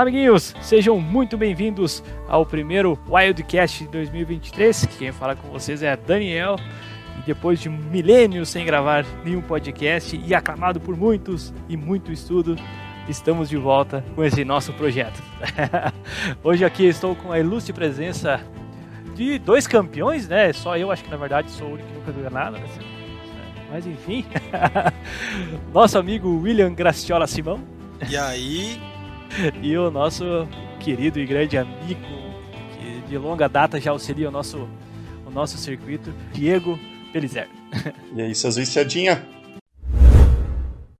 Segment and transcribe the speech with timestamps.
[0.00, 0.54] Olá, amiguinhos!
[0.62, 4.86] Sejam muito bem-vindos ao primeiro Wildcast de 2023.
[4.98, 6.56] Quem fala com vocês é Daniel.
[7.18, 12.56] E depois de milênios sem gravar nenhum podcast e aclamado por muitos e muito estudo,
[13.10, 15.22] estamos de volta com esse nosso projeto.
[16.42, 18.40] Hoje aqui estou com a ilustre presença
[19.14, 20.50] de dois campeões, né?
[20.54, 22.56] Só eu acho que na verdade sou o único que nunca ganhou nada.
[22.56, 22.66] Né?
[23.70, 24.24] Mas enfim,
[25.74, 27.60] nosso amigo William Graciola Simão.
[28.08, 28.80] E aí,
[29.62, 30.24] e o nosso
[30.78, 32.00] querido e grande amigo,
[32.78, 34.68] que de longa data já auxilia o nosso,
[35.26, 36.78] o nosso circuito, Diego
[37.12, 37.48] Belizer.
[38.12, 39.24] E aí, seus viciadinha?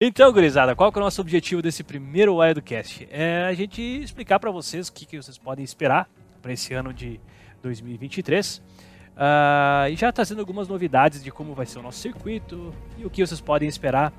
[0.01, 3.07] Então, gurizada, qual que é o nosso objetivo desse primeiro Wildcast?
[3.11, 6.09] É a gente explicar para vocês o que, que vocês podem esperar
[6.41, 7.21] para esse ano de
[7.63, 8.57] 2023.
[8.57, 8.63] Uh,
[9.17, 13.11] ah, e já trazendo algumas novidades de como vai ser o nosso circuito e o
[13.11, 14.13] que vocês podem esperar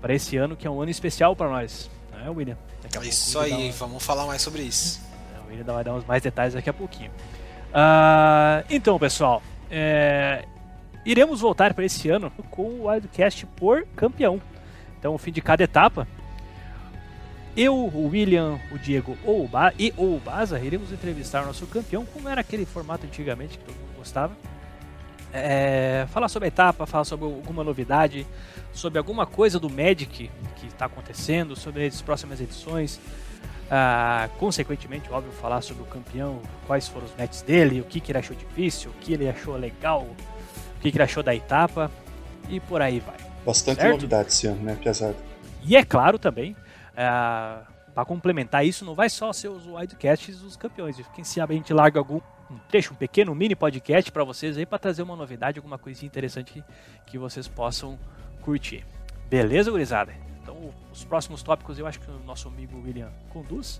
[0.00, 1.90] para esse ano, que é um ano especial para nós.
[2.18, 2.56] Não é, William?
[3.02, 5.00] Isso aí, vamos falar mais sobre isso.
[5.44, 7.10] O William vai dar uns mais detalhes daqui a pouquinho.
[7.68, 10.44] Uh, então, pessoal, é,
[11.04, 14.40] iremos voltar para esse ano com o Wildcast por campeão.
[14.98, 16.08] Então, o fim de cada etapa,
[17.56, 21.46] eu, o William, o Diego ou o ba e ou o Baza iremos entrevistar o
[21.46, 24.36] nosso campeão, como era aquele formato antigamente que todo mundo gostava.
[25.32, 28.26] É, falar sobre a etapa, falar sobre alguma novidade,
[28.72, 33.00] sobre alguma coisa do Magic que está acontecendo, sobre as próximas edições.
[33.70, 38.10] Ah, consequentemente, óbvio, falar sobre o campeão, quais foram os matches dele, o que, que
[38.12, 41.90] ele achou difícil, o que ele achou legal, o que, que ele achou da etapa
[42.48, 43.16] e por aí vai.
[43.44, 43.94] Bastante certo?
[43.94, 45.16] novidade esse ano, né, Piazada?
[45.62, 46.56] E é claro também,
[46.96, 47.62] ah,
[47.94, 50.96] para complementar isso, não vai só ser os wildcasts dos campeões.
[51.14, 54.64] Quem sabe a gente larga algum um trecho, um pequeno mini podcast para vocês aí
[54.64, 56.64] para trazer uma novidade, alguma coisinha interessante que,
[57.06, 57.98] que vocês possam
[58.48, 58.82] curtir.
[59.28, 60.14] Beleza, gurizada?
[60.42, 63.78] Então, os próximos tópicos eu acho que o nosso amigo William conduz,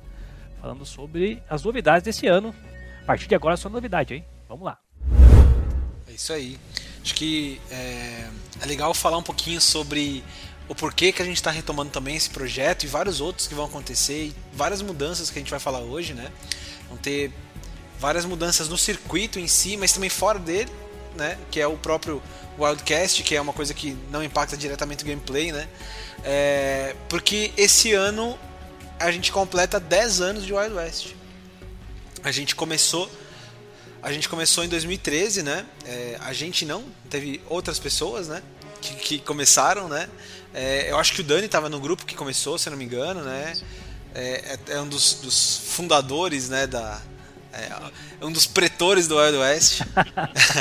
[0.61, 2.55] falando sobre as novidades desse ano.
[3.03, 4.25] A partir de agora é só novidade, hein?
[4.47, 4.79] Vamos lá.
[6.07, 6.59] É isso aí.
[7.01, 8.29] Acho que é,
[8.61, 10.23] é legal falar um pouquinho sobre
[10.69, 13.65] o porquê que a gente está retomando também esse projeto e vários outros que vão
[13.65, 16.31] acontecer e várias mudanças que a gente vai falar hoje, né?
[16.91, 17.33] Vão ter
[17.99, 20.71] várias mudanças no circuito em si, mas também fora dele,
[21.19, 21.37] né?
[21.51, 22.23] Que é o próprio
[22.59, 25.69] Wildcast, que é uma coisa que não impacta diretamente o gameplay, né?
[26.25, 28.39] É, porque esse ano
[28.99, 31.15] a gente completa 10 anos de Wild West.
[32.25, 33.11] A gente começou
[34.01, 35.67] a gente começou em 2013, né?
[35.85, 38.43] É, a gente não, teve outras pessoas, né?
[38.81, 40.09] Que, que começaram, né?
[40.55, 43.23] É, eu acho que o Dani estava no grupo que começou, se não me engano,
[43.23, 43.55] né?
[44.15, 46.67] É, é, é um dos, dos fundadores, né?
[46.67, 47.03] Da,
[48.21, 49.81] é um dos pretores do Wild West.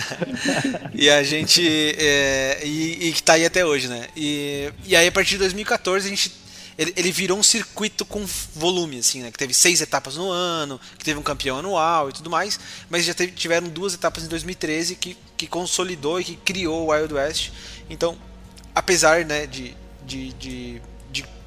[0.94, 1.66] e a gente.
[1.98, 4.08] É, e, e que tá aí até hoje, né?
[4.16, 6.48] E, e aí a partir de 2014 a gente.
[6.78, 9.32] Ele, ele, virou um circuito com volume, assim, né?
[9.32, 12.60] Que teve seis etapas no ano, que teve um campeão anual e tudo mais.
[12.88, 16.92] Mas já teve, tiveram duas etapas em 2013 que, que consolidou e que criou o
[16.92, 17.50] Wild West.
[17.90, 18.16] Então,
[18.76, 19.76] apesar né, de,
[20.06, 20.82] de, de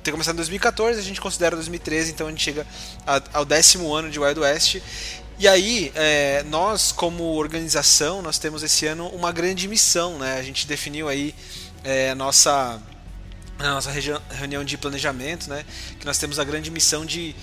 [0.02, 2.66] ter começado em 2014, a gente considera 2013, então a gente chega
[3.32, 4.78] ao décimo ano de Wild West.
[5.40, 10.34] E aí, é, nós como organização, nós temos esse ano uma grande missão, né?
[10.34, 11.34] A gente definiu aí
[11.82, 12.78] é, a nossa,
[13.58, 13.90] a nossa
[14.28, 15.64] reunião de planejamento, né?
[15.98, 17.34] Que nós temos a grande missão de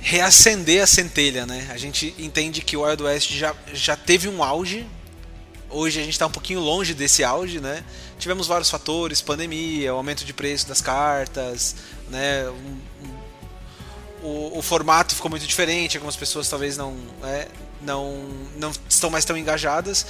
[0.00, 1.68] reacender a centelha, né?
[1.70, 4.86] A gente entende que o Wild West já, já teve um auge,
[5.68, 7.84] hoje a gente está um pouquinho longe desse auge, né?
[8.18, 11.76] Tivemos vários fatores, pandemia, aumento de preço das cartas,
[12.08, 12.48] né?
[12.48, 13.23] Um,
[14.24, 17.46] o, o, formato ficou muito diferente, algumas pessoas talvez não, é,
[17.82, 18.24] não,
[18.56, 20.06] não estão mais tão engajadas.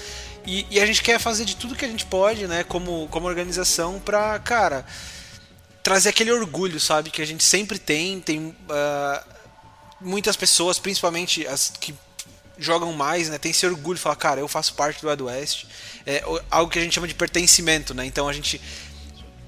[0.46, 3.26] E, e, a gente quer fazer de tudo que a gente pode, né, como, como
[3.26, 4.86] organização, pra, cara,
[5.82, 8.20] trazer aquele orgulho, sabe, que a gente sempre tem.
[8.20, 9.34] Tem uh,
[10.00, 11.92] muitas pessoas, principalmente as que
[12.56, 15.64] jogam mais, né, tem esse orgulho falar, cara, eu faço parte do Wild West.
[16.06, 18.06] É algo que a gente chama de pertencimento, né?
[18.06, 18.60] Então a gente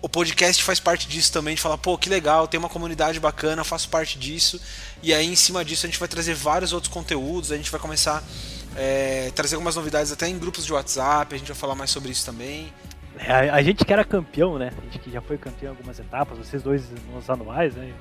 [0.07, 3.65] o podcast faz parte disso também, de falar, pô, que legal, tem uma comunidade bacana,
[3.65, 4.61] faço parte disso.
[5.03, 7.81] E aí, em cima disso, a gente vai trazer vários outros conteúdos, a gente vai
[7.81, 8.23] começar
[8.77, 12.13] é, trazer algumas novidades até em grupos de WhatsApp, a gente vai falar mais sobre
[12.13, 12.73] isso também.
[13.19, 14.71] É, a, a, gente que era campeão, né?
[14.79, 17.93] A gente que já foi campeão em algumas etapas, vocês dois nos anuais, né?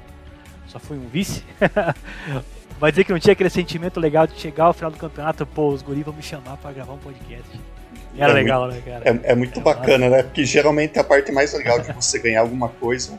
[0.67, 1.43] Só fui um vice.
[2.79, 5.69] vai dizer que não tinha aquele sentimento legal de chegar ao final do campeonato, pô,
[5.69, 7.49] os guris vão me chamar para gravar um podcast.
[8.17, 9.21] Era é legal, muito, né, cara?
[9.23, 10.23] É, é muito é bacana, né?
[10.23, 13.17] Porque geralmente a parte mais legal de você ganhar alguma coisa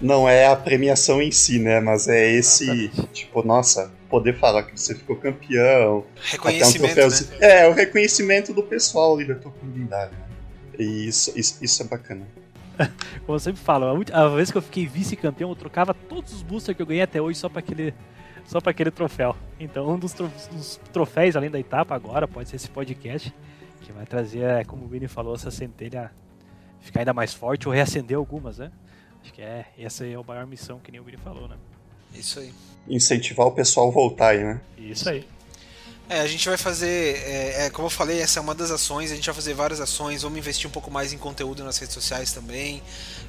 [0.00, 1.80] não é a premiação em si, né?
[1.80, 6.04] Mas é esse, tipo, nossa, poder falar que você ficou campeão.
[6.22, 7.16] Reconhecimento, um né?
[7.40, 10.12] É, o reconhecimento do pessoal ali da tua comunidade.
[10.12, 10.18] Né?
[10.78, 12.26] E isso, isso, isso é bacana.
[13.26, 16.32] Como eu sempre falo, a, ulti- a vez que eu fiquei vice-campeão, eu trocava todos
[16.32, 17.92] os boosters que eu ganhei até hoje só pra aquele,
[18.46, 19.36] só pra aquele troféu.
[19.58, 20.14] Então, um dos
[20.90, 23.34] troféus, além da etapa, agora pode ser esse podcast,
[23.90, 26.10] que vai trazer, é, como o Vini falou, essa centelha
[26.80, 28.70] ficar ainda mais forte ou reacender algumas, né?
[29.22, 31.56] Acho que é, essa aí é a maior missão, que nem o Vini falou, né?
[32.14, 32.54] Isso aí.
[32.88, 34.60] Incentivar o pessoal a voltar aí, né?
[34.78, 35.26] Isso aí.
[36.08, 39.12] É, a gente vai fazer, é, é, como eu falei, essa é uma das ações,
[39.12, 41.94] a gente vai fazer várias ações, vamos investir um pouco mais em conteúdo nas redes
[41.94, 42.82] sociais também,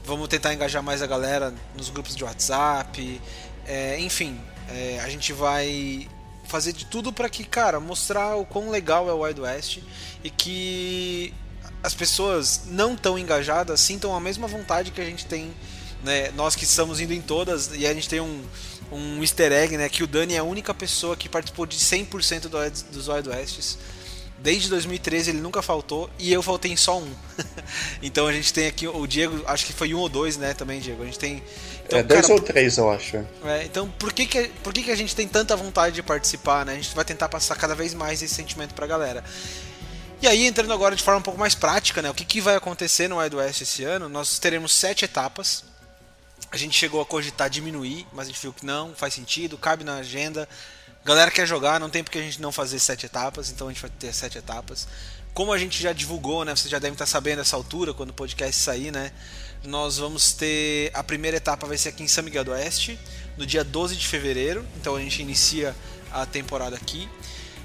[0.03, 3.21] vamos tentar engajar mais a galera nos grupos de WhatsApp,
[3.67, 6.07] é, enfim, é, a gente vai
[6.51, 9.79] fazer de tudo para que, cara, mostrar o quão legal é o Wild West
[10.23, 11.33] e que
[11.81, 15.51] as pessoas não tão engajadas sintam a mesma vontade que a gente tem,
[16.03, 18.43] né, nós que estamos indo em todas, e a gente tem um,
[18.91, 19.87] um easter egg, né?
[19.87, 22.57] Que o Dani é a única pessoa que participou de 100% do,
[22.91, 23.77] dos Wild Wests.
[24.39, 27.13] Desde 2013 ele nunca faltou e eu faltei em só um.
[28.01, 30.53] então a gente tem aqui o Diego, acho que foi um ou dois, né?
[30.53, 31.03] Também, Diego.
[31.03, 31.43] A gente tem.
[31.91, 33.17] Então, é dois cara, ou três, eu acho.
[33.45, 36.65] é, então por que, que, por que, que a gente tem tanta vontade de participar,
[36.65, 36.73] né?
[36.73, 39.23] A gente vai tentar passar cada vez mais esse sentimento pra galera.
[40.21, 42.09] E aí, entrando agora de forma um pouco mais prática, né?
[42.09, 44.07] O que, que vai acontecer no Wild West esse ano?
[44.07, 45.63] Nós teremos sete etapas.
[46.51, 49.83] A gente chegou a cogitar diminuir, mas a gente viu que não, faz sentido, cabe
[49.83, 50.47] na agenda.
[51.03, 53.81] Galera quer jogar, não tem porque a gente não fazer sete etapas, então a gente
[53.81, 54.87] vai ter sete etapas.
[55.33, 56.55] Como a gente já divulgou, né?
[56.55, 59.11] Vocês já devem estar sabendo essa altura, quando o podcast sair, né?
[59.63, 60.91] Nós vamos ter.
[60.93, 62.99] A primeira etapa vai ser aqui em São Miguel do Oeste,
[63.37, 64.65] no dia 12 de fevereiro.
[64.77, 65.75] Então a gente inicia
[66.11, 67.07] a temporada aqui.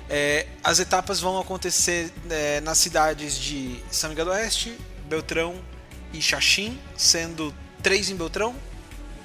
[0.08, 4.76] É, as etapas vão acontecer é, nas cidades de São Miguel do Oeste,
[5.08, 5.56] Beltrão
[6.12, 7.52] e Xaxim, sendo
[7.82, 8.54] três em Beltrão,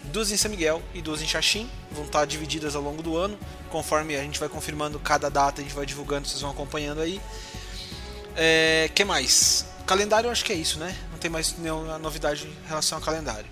[0.06, 1.70] duas em São Miguel e duas em Xaxim.
[1.92, 3.38] Vão estar divididas ao longo do ano,
[3.70, 7.22] conforme a gente vai confirmando cada data, a gente vai divulgando, vocês vão acompanhando aí.
[8.36, 9.66] É, que mais?
[9.86, 10.96] Calendário eu acho que é isso, né?
[11.22, 13.46] Tem mais nenhuma novidade em relação ao calendário.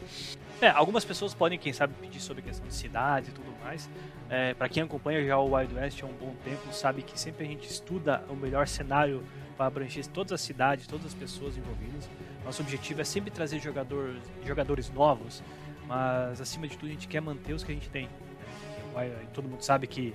[0.59, 3.87] É, algumas pessoas podem, quem sabe, pedir sobre questão de cidades e tudo mais.
[4.29, 7.45] É, para quem acompanha já o Wild West há um bom tempo, sabe que sempre
[7.45, 9.23] a gente estuda o melhor cenário
[9.55, 12.09] para abranger todas as cidades, todas as pessoas envolvidas.
[12.43, 15.43] Nosso objetivo é sempre trazer jogador, jogadores novos,
[15.87, 18.09] mas acima de tudo a gente quer manter os que a gente tem.
[18.93, 20.13] Vai- Todo mundo sabe que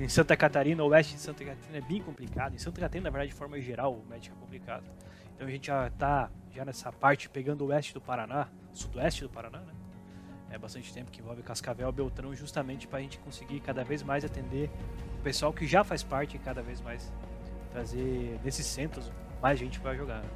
[0.00, 2.54] em Santa Catarina, o oeste de Santa Catarina é bem complicado.
[2.54, 4.84] Em Santa Catarina, na verdade, de forma geral, o Magic é complicado.
[5.38, 9.28] Então a gente já tá já nessa parte pegando o oeste do Paraná, sudoeste do
[9.30, 9.72] Paraná, né?
[10.50, 14.24] É bastante tempo que envolve Cascavel, Beltrão, justamente para a gente conseguir cada vez mais
[14.24, 14.68] atender
[15.20, 17.12] o pessoal que já faz parte e cada vez mais
[17.70, 20.16] trazer desses centros mais gente para jogar.
[20.22, 20.28] né?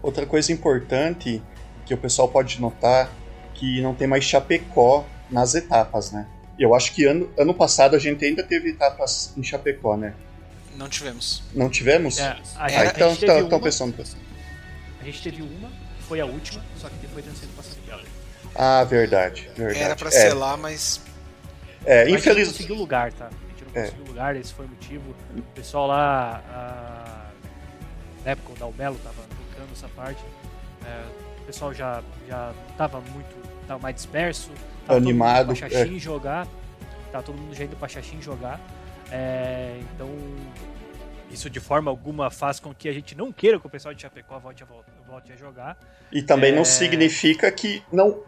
[0.00, 1.42] Outra coisa importante
[1.84, 3.10] que o pessoal pode notar
[3.52, 6.28] que não tem mais Chapecó nas etapas, né?
[6.56, 10.14] Eu acho que ano, ano passado a gente ainda teve etapas em Chapecó, né?
[10.76, 11.42] Não tivemos.
[11.52, 12.18] Não tivemos?
[12.18, 13.96] É, a, Ah, a então gente teve estão uma- pensando.
[15.08, 18.00] A gente teve uma, que foi a última, só que depois transferido para São Miguel.
[18.54, 19.80] Ah, verdade, verdade.
[19.80, 21.00] Era pra é, ser lá, mas
[21.84, 22.48] É, Mas A gente não infeliz...
[22.48, 23.26] conseguiu lugar, tá?
[23.26, 23.84] A gente não É.
[23.84, 25.14] conseguiu lugar, esse foi o motivo.
[25.36, 27.30] O pessoal lá, ah,
[28.24, 30.20] na época o Dalmelo tava tocando essa parte,
[30.84, 31.04] é,
[31.42, 33.36] o pessoal já, já tava muito,
[33.68, 34.50] tava mais disperso,
[34.86, 36.48] tava Animado, todo mundo pra Xaxim jogar,
[37.12, 38.60] tava todo mundo já indo pra Xaxim jogar,
[39.12, 40.08] é, então
[41.30, 44.02] isso de forma alguma faz com que a gente não queira que o pessoal de
[44.02, 45.76] Chapecó volte a, vol- volte a jogar,
[46.12, 46.54] E também É.
[46.56, 48.22] não significa que não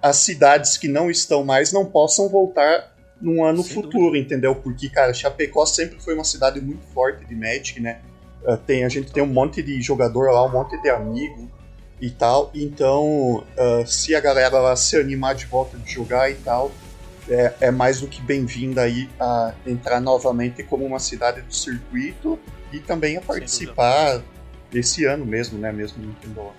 [0.00, 4.54] as cidades que não estão mais não possam voltar num ano Sem futuro, entendeu?
[4.54, 8.00] Porque, cara, Chapecó sempre foi uma cidade muito forte de Magic, né?
[8.46, 11.50] Ah, Tem, a gente tem um monte de jogador lá, um monte de amigo
[12.00, 12.50] e tal.
[12.54, 16.70] Então, ah, se a galera lá se animar de volta de jogar e tal,
[17.28, 22.38] é, é mais do que bem-vinda aí a entrar novamente como uma cidade do circuito
[22.72, 24.22] e também a participar
[24.72, 25.70] esse ano mesmo, né?
[25.72, 26.52] Mesmo Nintendo.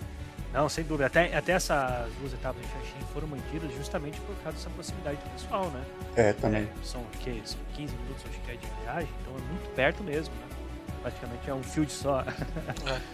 [0.53, 1.08] Não, sem dúvida.
[1.08, 5.29] Até, até essas duas etapas de Xaxim foram mantidas justamente por causa dessa proximidade do
[5.32, 5.84] pessoal, né?
[6.15, 6.63] É, também.
[6.63, 7.41] É, são, o quê?
[7.43, 10.55] são 15 minutos, acho que é de viagem, então é muito perto mesmo, né?
[11.01, 12.24] Praticamente é um field só.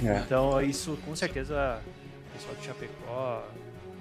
[0.06, 0.20] É.
[0.20, 1.82] Então isso com certeza
[2.30, 3.48] o pessoal de Chapecó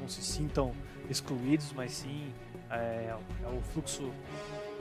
[0.00, 0.72] não se sintam
[1.08, 2.32] excluídos, mas sim
[2.70, 4.12] é, é o fluxo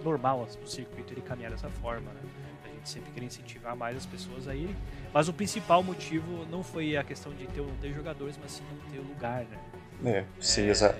[0.03, 2.21] normal do circuito ele caminhar dessa forma, né?
[2.63, 4.75] A gente sempre quer incentivar mais as pessoas a irem,
[5.13, 8.51] mas o principal motivo não foi a questão de ter ou não ter jogadores, mas
[8.51, 9.59] sim não ter lugar, né?
[10.05, 10.99] É, sim, É, exato.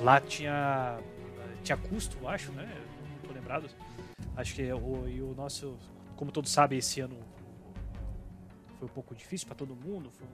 [0.00, 0.98] Lá tinha
[1.62, 2.68] tinha custo, eu acho, né?
[3.22, 3.68] Não tô lembrado.
[4.36, 5.76] Acho que o, e o nosso,
[6.16, 7.16] como todos sabem, esse ano
[8.78, 10.26] foi um pouco difícil para todo mundo, foi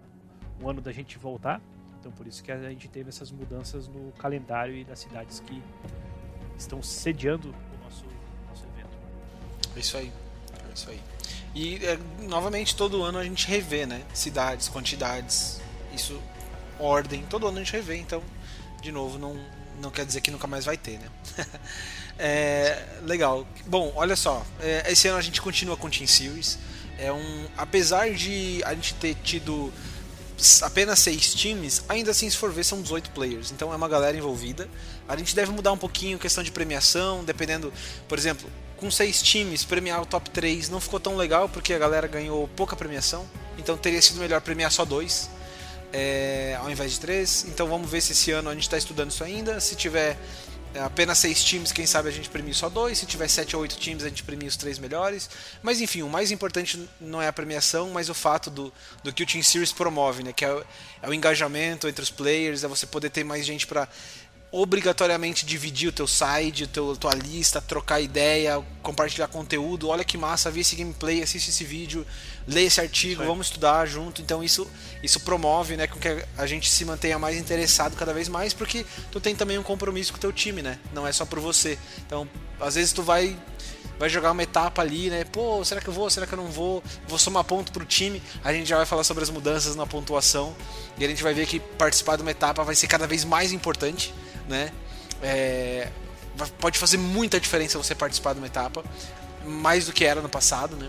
[0.62, 1.61] um ano da gente voltar.
[2.00, 5.62] Então por isso que a gente teve essas mudanças no calendário e das cidades que
[6.57, 8.05] estão sediando o nosso,
[8.49, 8.97] nosso evento.
[9.76, 10.12] É isso aí.
[10.69, 11.00] É isso aí.
[11.55, 14.02] E é, novamente todo ano a gente revê, né?
[14.14, 15.61] Cidades, quantidades.
[15.95, 16.21] Isso
[16.78, 17.25] ordem.
[17.28, 18.23] Todo ano a gente revê, então,
[18.81, 19.38] de novo, não,
[19.81, 21.09] não quer dizer que nunca mais vai ter, né?
[22.19, 23.47] é, legal.
[23.67, 26.59] Bom, olha só, é, esse ano a gente continua com Team Series.
[26.99, 29.73] É um, apesar de a gente ter tido
[30.62, 33.50] apenas seis times, ainda assim, se for ver, são 18 players.
[33.50, 34.68] Então é uma galera envolvida.
[35.09, 37.73] A gente deve mudar um pouquinho questão de premiação, dependendo,
[38.09, 41.78] por exemplo, com seis times, premiar o top 3 não ficou tão legal porque a
[41.78, 43.26] galera ganhou pouca premiação.
[43.59, 45.28] Então teria sido melhor premiar só dois.
[45.92, 47.45] É, ao invés de três.
[47.49, 49.59] Então vamos ver se esse ano a gente está estudando isso ainda.
[49.59, 50.16] Se tiver
[50.84, 52.98] apenas seis times, quem sabe a gente premia só dois.
[52.98, 55.28] Se tiver sete ou oito times, a gente premia os três melhores.
[55.62, 58.72] Mas enfim, o mais importante não é a premiação, mas o fato do,
[59.02, 60.32] do que o Team Series promove, né?
[60.32, 60.64] Que é,
[61.02, 63.88] é o engajamento entre os players, é você poder ter mais gente para
[64.50, 69.88] obrigatoriamente dividir o teu side, o teu, tua lista, trocar ideia, compartilhar conteúdo.
[69.88, 72.07] Olha que massa, vi esse gameplay, assiste esse vídeo,
[72.47, 74.23] lê esse artigo, vamos estudar junto.
[74.23, 74.67] Então isso,
[75.02, 78.87] isso promove, né, com que a gente se mantenha mais interessado cada vez mais, porque
[79.12, 80.78] tu tem também um compromisso com o teu time, né?
[80.95, 81.78] Não é só por você.
[82.07, 82.28] Então,
[82.59, 83.37] às vezes tu vai
[83.99, 85.25] vai jogar uma etapa ali, né?
[85.25, 86.09] Pô, será que eu vou?
[86.09, 86.83] Será que eu não vou?
[87.09, 88.23] Vou somar ponto pro time.
[88.45, 90.55] A gente já vai falar sobre as mudanças na pontuação
[90.97, 93.52] e a gente vai ver que participar de uma etapa vai ser cada vez mais
[93.52, 94.14] importante
[94.49, 94.73] né?
[95.23, 95.88] É,
[96.61, 98.85] pode fazer muita diferença você participar de uma etapa,
[99.45, 100.88] mais do que era no passado, né?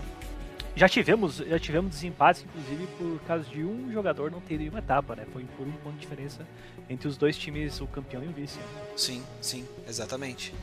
[0.76, 4.78] Já tivemos, já tivemos desempates, inclusive, por causa de um jogador não ter ido uma
[4.78, 5.26] etapa, né?
[5.32, 6.46] Foi por um ponto de diferença
[6.88, 8.58] entre os dois times, o campeão e o vice.
[8.96, 10.54] Sim, sim, exatamente.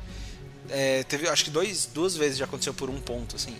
[0.69, 3.55] É, teve, acho que dois, duas vezes já aconteceu por um ponto, assim.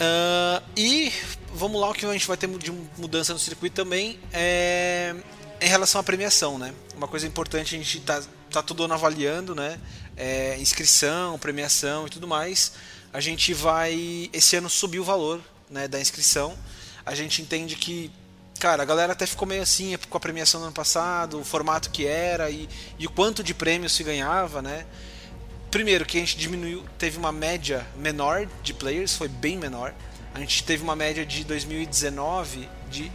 [0.00, 1.12] Uh, e
[1.52, 5.14] vamos lá, o que a gente vai ter de mudança no circuito também é
[5.60, 6.72] em relação à premiação, né?
[6.96, 9.78] Uma coisa importante a gente tá, tá todo ano avaliando, né?
[10.16, 12.72] É, inscrição, premiação e tudo mais.
[13.12, 16.56] A gente vai esse ano subir o valor, né, da inscrição.
[17.04, 18.10] A gente entende que
[18.58, 21.88] cara, a galera até ficou meio assim com a premiação do ano passado, o formato
[21.88, 24.84] que era e, e o quanto de prêmios se ganhava, né?
[25.70, 29.94] Primeiro que a gente diminuiu, teve uma média menor de players, foi bem menor.
[30.34, 33.10] A gente teve uma média de 2019 de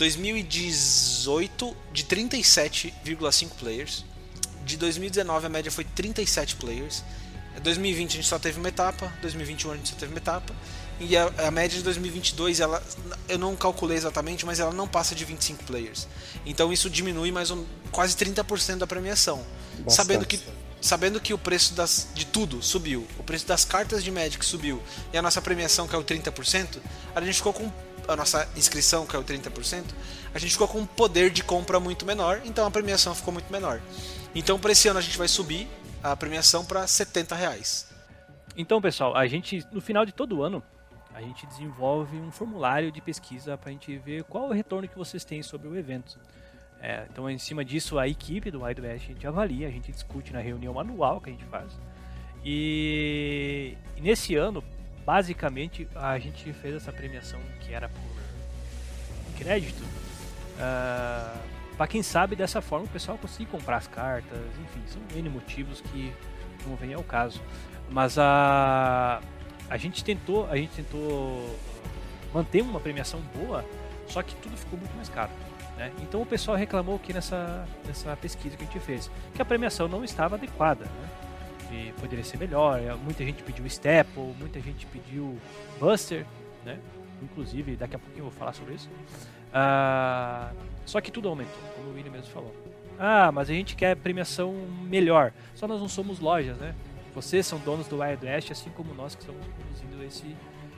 [0.00, 4.04] 2018 de 37,5 players.
[4.64, 7.04] De 2019 a média foi 37 players.
[7.62, 10.54] 2020 a gente só teve uma etapa, 2021 a gente só teve uma etapa.
[10.98, 12.82] E a, a, média de 2022, ela,
[13.28, 16.08] eu não calculei exatamente, mas ela não passa de 25 players.
[16.46, 19.44] Então isso diminui mais um, quase 30% da premiação.
[19.86, 20.40] Sabendo que,
[20.80, 24.82] sabendo que o preço das, de tudo subiu, o preço das cartas de Magic subiu
[25.12, 26.78] e a nossa premiação, que é o 30%,
[27.14, 27.70] a gente ficou com
[28.10, 29.84] a nossa inscrição, que é o 30%,
[30.34, 33.50] a gente ficou com um poder de compra muito menor, então a premiação ficou muito
[33.52, 33.80] menor.
[34.34, 35.68] Então, para esse ano, a gente vai subir
[36.02, 37.88] a premiação para 70 reais.
[38.56, 40.62] Então, pessoal, a gente, no final de todo ano,
[41.14, 44.96] a gente desenvolve um formulário de pesquisa para a gente ver qual o retorno que
[44.96, 46.18] vocês têm sobre o evento.
[46.80, 49.92] É, então, em cima disso, a equipe do Wild West a gente avalia, a gente
[49.92, 51.78] discute na reunião anual que a gente faz.
[52.44, 54.64] E, e nesse ano,
[55.04, 57.88] basicamente a gente fez essa premiação que era
[59.40, 59.82] crédito.
[59.82, 61.36] Uh, ah,
[61.76, 65.80] para quem sabe dessa forma o pessoal conseguir comprar as cartas, enfim, são N motivos
[65.80, 66.12] que
[66.66, 67.40] não vem ao caso.
[67.90, 69.20] Mas a
[69.68, 71.58] a gente tentou, a gente tentou
[72.34, 73.64] manter uma premiação boa,
[74.08, 75.30] só que tudo ficou muito mais caro.
[75.76, 75.92] Né?
[76.02, 79.88] Então o pessoal reclamou que nessa, nessa pesquisa que a gente fez, que a premiação
[79.88, 80.84] não estava adequada.
[80.84, 81.08] Né?
[81.70, 82.80] que poderia ser melhor.
[82.98, 85.38] Muita gente pediu Staple, muita gente pediu
[85.78, 86.26] Buster,
[86.64, 86.78] né?
[87.22, 88.88] Inclusive, daqui a pouquinho eu vou falar sobre isso.
[89.52, 90.52] Ah,
[90.84, 92.54] só que tudo aumentou, como o William mesmo falou.
[92.98, 95.32] Ah, mas a gente quer premiação melhor.
[95.54, 96.74] Só nós não somos lojas, né?
[97.14, 100.36] Vocês são donos do Wild West, assim como nós que estamos produzindo esse,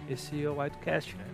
[0.08, 1.26] esse Wildcast, né?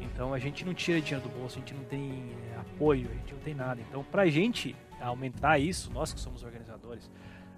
[0.00, 3.14] Então a gente não tira dinheiro do bolso, a gente não tem é, apoio, a
[3.14, 3.80] gente não tem nada.
[3.80, 7.10] Então, pra gente aumentar isso, nós que somos organizadores,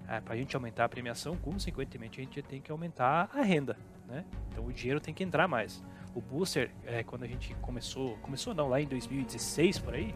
[0.08, 3.76] é, para a gente aumentar a premiação, consequentemente a gente tem que aumentar a renda,
[4.06, 4.24] né?
[4.50, 5.82] Então o dinheiro tem que entrar mais.
[6.16, 10.14] O booster, é, quando a gente começou, começou não, lá em 2016 por aí,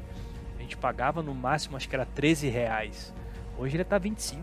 [0.59, 3.13] a gente pagava no máximo acho que era 13 reais.
[3.59, 4.43] Hoje ele está 25.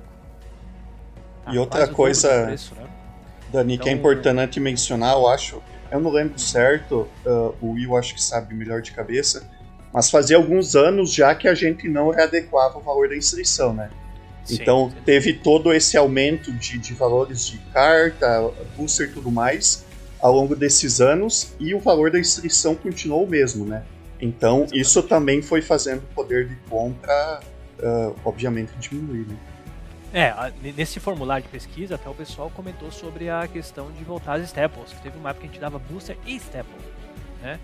[1.44, 2.88] Tá e outra coisa, preço, né?
[3.52, 5.60] Dani, então, que é então, importante mencionar, eu acho,
[5.90, 9.50] eu não lembro certo, uh, o Will acho que sabe melhor de cabeça,
[9.92, 13.90] mas fazia alguns anos já que a gente não readequava o valor da inscrição, né?
[14.48, 14.98] então sim.
[15.04, 19.87] teve todo esse aumento de, de valores de carta, booster e tudo mais
[20.20, 23.84] ao longo desses anos e o valor da inscrição continuou o mesmo, né?
[24.20, 27.40] Então isso também foi fazendo o poder de compra,
[27.80, 29.28] uh, obviamente, diminuir.
[29.28, 29.38] Né?
[30.14, 34.44] É, nesse formulário de pesquisa até o pessoal comentou sobre a questão de voltar às
[34.46, 36.74] staples, que teve uma época que a gente dava booster e staple,
[37.42, 37.60] né?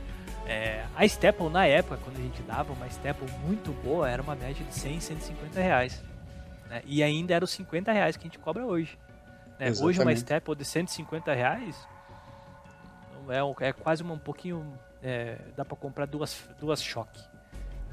[0.45, 4.35] É, a Staple na época, quando a gente dava uma Staple muito boa, era uma
[4.35, 6.03] média de 100, 150 reais.
[6.69, 6.81] Né?
[6.85, 8.97] E ainda era os 50 reais que a gente cobra hoje.
[9.57, 9.71] Né?
[9.81, 11.77] Hoje uma Staple de 150 reais
[13.29, 14.77] é, é quase um pouquinho.
[15.01, 17.19] É, dá para comprar duas, duas choque.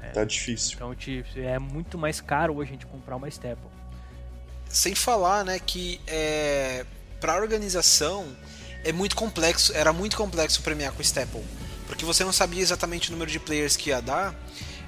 [0.01, 0.75] É, tá difícil.
[0.75, 0.95] Então
[1.35, 3.69] é muito mais caro hoje a gente comprar uma Staple.
[4.69, 6.85] Sem falar, né, que é,
[7.19, 8.25] para organização
[8.83, 11.43] é muito complexo, era muito complexo premiar com Staple
[11.91, 14.33] porque você não sabia exatamente o número de players que ia dar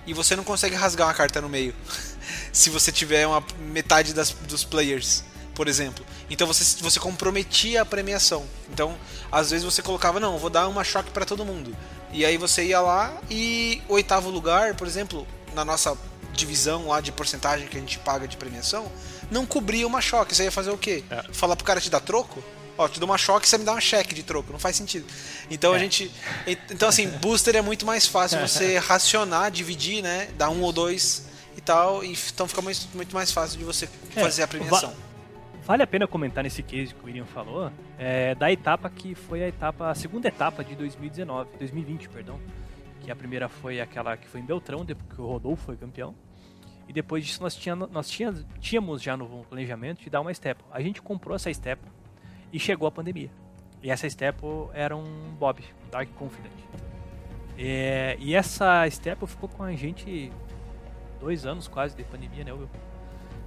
[0.08, 1.76] e você não consegue rasgar uma carta no meio
[2.54, 5.22] se você tiver uma metade das, dos players,
[5.54, 6.06] por exemplo.
[6.30, 8.46] Então você, você comprometia a premiação.
[8.72, 8.98] Então,
[9.32, 11.76] às vezes você colocava, não, vou dar uma choque para todo mundo.
[12.12, 15.98] E aí você ia lá e oitavo lugar, por exemplo, na nossa
[16.34, 18.92] divisão lá de porcentagem que a gente paga de premiação,
[19.32, 20.36] não cobria uma choque.
[20.36, 21.04] Você ia fazer o quê?
[21.10, 21.24] É.
[21.32, 22.44] Falar pro cara te dar troco?
[22.76, 24.52] Ó, te dou uma choque e você me dá uma cheque de troco.
[24.52, 25.06] Não faz sentido.
[25.50, 25.78] Então é.
[25.78, 26.12] a gente.
[26.72, 30.30] Então, assim, booster é muito mais fácil você racionar, dividir, né?
[30.38, 31.24] Dar um ou dois
[31.56, 32.04] e tal.
[32.04, 34.90] E, então fica muito, muito mais fácil de você é, fazer a premiação.
[34.90, 35.13] Va
[35.66, 39.44] vale a pena comentar nesse case que o William falou, é, da etapa que foi
[39.44, 42.40] a etapa, a segunda etapa de 2019, 2020, perdão.
[43.02, 46.16] Que a primeira foi aquela que foi em Beltrão, depois que o Rodolfo foi campeão.
[46.88, 48.10] E depois disso nós, tinha, nós
[48.60, 50.62] tínhamos já no planejamento de dar uma step.
[50.72, 51.82] A gente comprou essa step
[52.52, 53.30] e chegou a pandemia.
[53.82, 56.54] E essa Staple era um Bob, um Dark Confident.
[57.58, 60.32] E, e essa Staple ficou com a gente
[61.20, 62.52] dois anos quase de pandemia, né?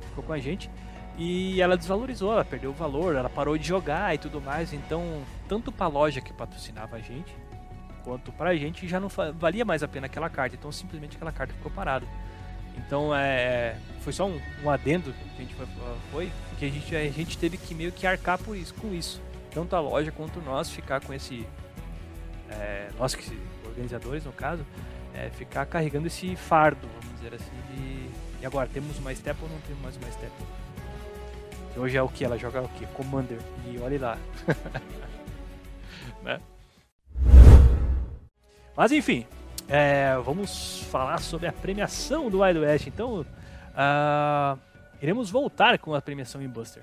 [0.09, 0.71] Ficou com a gente
[1.19, 4.73] e ela desvalorizou, ela perdeu o valor, ela parou de jogar e tudo mais.
[4.73, 7.35] Então, tanto para a loja que patrocinava a gente,
[8.05, 10.57] quanto para a gente já não valia mais a pena aquela carta.
[10.57, 12.07] Então, simplesmente aquela carta ficou parada.
[12.77, 15.67] Então, é, foi só um, um adendo que a gente foi,
[16.13, 19.23] foi que a gente, a gente teve que meio que arcar por isso, com isso.
[19.51, 21.47] Tanto a loja quanto nós ficar com esse.
[22.51, 24.65] É, nós que organizadores no caso,
[25.15, 28.11] é, ficar carregando esse fardo, vamos dizer assim, de,
[28.43, 30.33] e agora temos uma step ou não temos mais step?
[31.77, 32.25] Hoje é o que?
[32.25, 32.87] Ela joga o que?
[32.87, 33.39] Commander.
[33.67, 34.17] E olhe lá.
[36.23, 36.41] né?
[38.77, 39.27] Mas enfim,
[39.69, 42.87] é, vamos falar sobre a premiação do Wild West.
[42.87, 44.59] Então, uh,
[45.01, 46.83] iremos voltar com a premiação em Buster.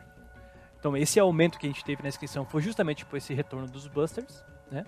[0.79, 3.87] Então esse aumento que a gente teve na inscrição foi justamente por esse retorno dos
[3.87, 4.85] Busters, né?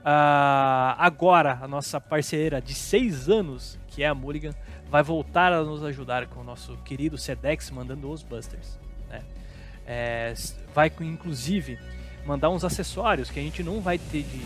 [0.00, 4.52] Uh, agora a nossa parceira de seis anos, que é a Mulligan,
[4.90, 8.78] vai voltar a nos ajudar com o nosso querido Sedex mandando os Busters.
[9.92, 10.32] É,
[10.72, 11.76] vai inclusive
[12.24, 14.38] mandar uns acessórios que a gente não vai ter de,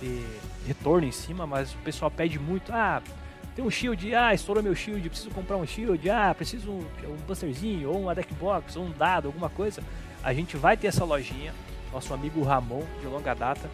[0.00, 0.24] de
[0.68, 2.72] retorno em cima, mas o pessoal pede muito.
[2.72, 3.02] Ah,
[3.56, 7.16] tem um shield, ah, estourou meu shield, preciso comprar um shield, ah, preciso um, um
[7.26, 9.82] busterzinho, ou uma deck box, ou um dado, alguma coisa.
[10.22, 11.52] A gente vai ter essa lojinha,
[11.92, 13.68] nosso amigo Ramon, de longa data,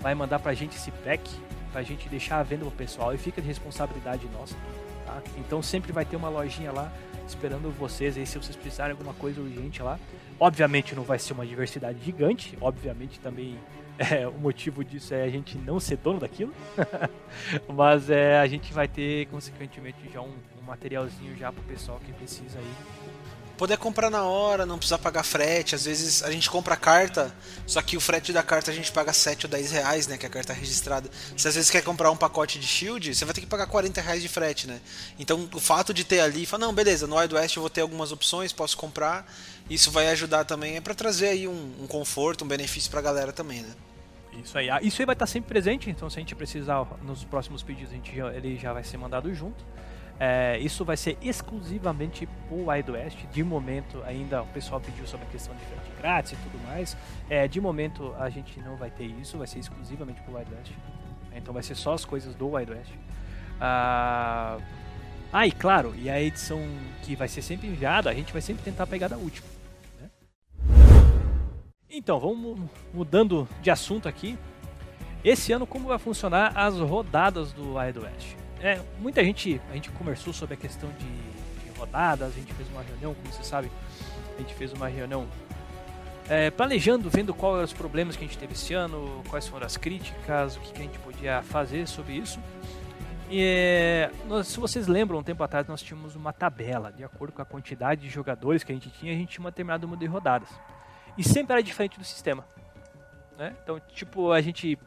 [0.00, 1.30] vai mandar pra gente esse pack,
[1.72, 4.54] pra gente deixar a venda pro pessoal e fica de responsabilidade nossa.
[5.04, 5.20] Tá?
[5.36, 6.90] Então sempre vai ter uma lojinha lá
[7.26, 9.98] esperando vocês aí se vocês precisarem alguma coisa urgente lá.
[10.40, 13.58] Obviamente não vai ser uma diversidade gigante, obviamente também
[13.98, 16.54] é, o motivo disso é a gente não ser dono daquilo,
[17.74, 22.12] mas é, a gente vai ter, consequentemente, já um, um materialzinho já pro pessoal que
[22.12, 22.74] precisa aí.
[23.58, 25.74] Poder comprar na hora, não precisar pagar frete.
[25.74, 27.34] Às vezes a gente compra a carta,
[27.66, 30.16] só que o frete da carta a gente paga 7 ou 10 reais, né?
[30.16, 31.10] Que é a carta registrada.
[31.36, 34.00] Se às vezes quer comprar um pacote de shield, você vai ter que pagar 40
[34.00, 34.80] reais de frete, né?
[35.18, 37.80] Então o fato de ter ali, fala, não, beleza, no Wild West eu vou ter
[37.80, 39.28] algumas opções, posso comprar.
[39.68, 43.32] Isso vai ajudar também, é para trazer aí um, um conforto, um benefício pra galera
[43.32, 43.74] também, né?
[44.40, 44.70] Isso aí.
[44.70, 47.90] Ah, isso aí vai estar sempre presente, então se a gente precisar nos próximos pedidos,
[47.90, 49.64] a gente já, ele já vai ser mandado junto.
[50.20, 53.18] É, isso vai ser exclusivamente pro Wild West.
[53.32, 56.96] De momento, ainda o pessoal pediu sobre a questão de frete grátis e tudo mais.
[57.30, 60.72] É, de momento, a gente não vai ter isso, vai ser exclusivamente pro Wild West.
[61.32, 62.90] Então vai ser só as coisas do Wild West.
[63.60, 64.58] Ah,
[65.32, 66.60] ah, e claro, e a edição
[67.02, 69.46] que vai ser sempre enviada, a gente vai sempre tentar pegar da última.
[71.90, 72.60] Então, vamos
[72.92, 74.38] mudando de assunto aqui.
[75.24, 78.47] Esse ano, como vai funcionar as rodadas do Wild West?
[78.60, 82.68] É, muita gente, a gente conversou sobre a questão de, de rodadas, a gente fez
[82.70, 83.70] uma reunião, como você sabe,
[84.36, 85.28] a gente fez uma reunião
[86.28, 89.66] é, planejando, vendo quais eram os problemas que a gente teve esse ano, quais foram
[89.66, 92.40] as críticas, o que, que a gente podia fazer sobre isso.
[93.30, 97.32] E, é, nós, se vocês lembram, um tempo atrás nós tínhamos uma tabela, de acordo
[97.32, 100.00] com a quantidade de jogadores que a gente tinha, a gente tinha uma determinado número
[100.00, 100.48] de rodadas.
[101.16, 102.44] E sempre era diferente do sistema.
[103.38, 103.54] Né?
[103.62, 104.78] Então, tipo, a gente.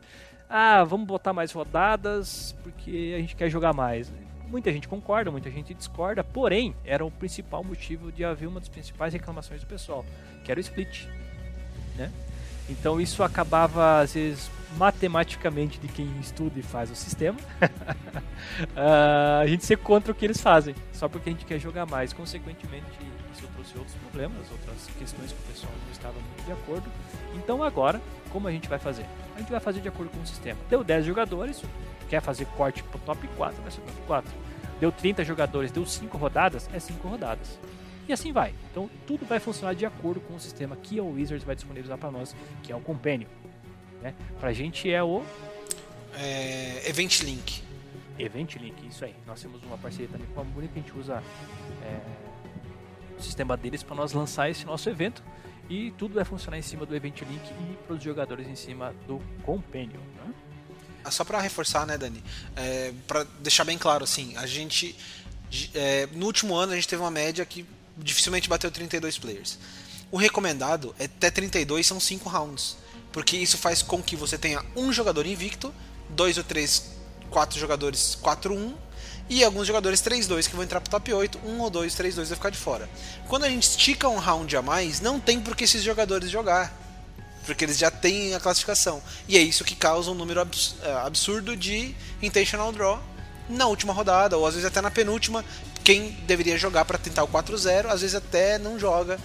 [0.53, 4.11] Ah, vamos botar mais rodadas porque a gente quer jogar mais.
[4.49, 8.67] Muita gente concorda, muita gente discorda, porém, era o principal motivo de haver uma das
[8.67, 10.05] principais reclamações do pessoal,
[10.43, 11.05] que era o split.
[11.95, 12.11] Né?
[12.69, 17.39] Então isso acabava, às vezes, matematicamente de quem estuda e faz o sistema,
[18.75, 21.85] uh, a gente ser contra o que eles fazem, só porque a gente quer jogar
[21.85, 22.11] mais.
[22.11, 22.85] Consequentemente,
[23.33, 26.89] isso trouxe outros problemas, outras questões que o pessoal não estava muito de acordo.
[27.35, 28.01] Então agora,
[28.33, 29.05] como a gente vai fazer?
[29.35, 30.59] A gente vai fazer de acordo com o sistema.
[30.69, 31.61] Deu 10 jogadores,
[32.09, 34.31] quer fazer corte pro top 4, vai ser top 4.
[34.79, 37.59] Deu 30 jogadores, deu 5 rodadas, é 5 rodadas.
[38.07, 38.53] E assim vai.
[38.71, 42.11] Então tudo vai funcionar de acordo com o sistema que a Wizards vai disponibilizar para
[42.11, 43.27] nós, que é o Companion.
[44.01, 44.13] Né?
[44.39, 45.23] Pra gente é o.
[46.15, 47.63] É, Event Link.
[48.19, 49.15] Event Link, isso aí.
[49.25, 51.23] Nós temos uma parceria também com a Muni que a gente usa
[51.83, 51.99] é,
[53.17, 55.23] o sistema deles para nós lançar esse nosso evento.
[55.71, 58.93] E tudo vai funcionar em cima do Event Link e para os jogadores em cima
[59.07, 60.01] do Companion.
[60.17, 60.33] Né?
[61.03, 62.21] Ah, só para reforçar, né, Dani?
[62.55, 64.95] É, para deixar bem claro, assim, a gente.
[65.73, 67.65] É, no último ano a gente teve uma média que
[67.97, 69.57] dificilmente bateu 32 players.
[70.11, 72.77] O recomendado é até 32, são 5 rounds
[73.11, 75.73] porque isso faz com que você tenha um jogador invicto,
[76.09, 76.91] dois ou três,
[77.29, 78.73] quatro jogadores 4-1
[79.31, 82.35] e alguns jogadores 3-2 que vão entrar pro top 8, um ou dois 3-2 vai
[82.35, 82.89] ficar de fora.
[83.29, 86.77] Quando a gente estica um round a mais, não tem por que esses jogadores jogar.
[87.45, 89.01] Porque eles já têm a classificação.
[89.29, 93.01] E é isso que causa um número eh, absurdo de intentional draw
[93.47, 95.45] na última rodada, ou às vezes até na penúltima.
[95.81, 99.17] Quem deveria jogar para tentar o 4-0, às vezes até não joga,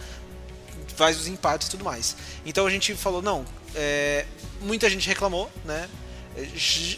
[0.94, 2.16] faz os empates e tudo mais.
[2.44, 4.24] Então a gente falou: não, é,
[4.60, 5.88] muita gente reclamou, né?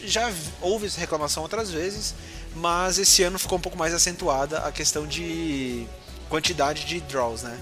[0.05, 2.15] Já houve essa reclamação outras vezes,
[2.57, 5.87] mas esse ano ficou um pouco mais acentuada a questão de
[6.29, 7.59] quantidade de draws, né?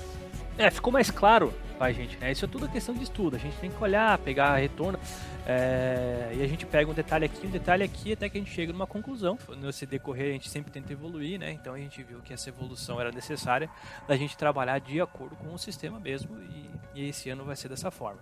[0.58, 2.32] É, ficou mais claro pra gente, né?
[2.32, 3.36] Isso é tudo questão de estudo.
[3.36, 4.98] A gente tem que olhar, pegar retorno.
[5.46, 6.32] É...
[6.34, 8.72] E a gente pega um detalhe aqui, um detalhe aqui, até que a gente chega
[8.72, 9.38] numa conclusão.
[9.58, 11.52] Nesse decorrer, a gente sempre tenta evoluir, né?
[11.52, 13.68] Então a gente viu que essa evolução era necessária
[14.08, 16.36] da gente trabalhar de acordo com o sistema mesmo.
[16.40, 18.20] E, e esse ano vai ser dessa forma.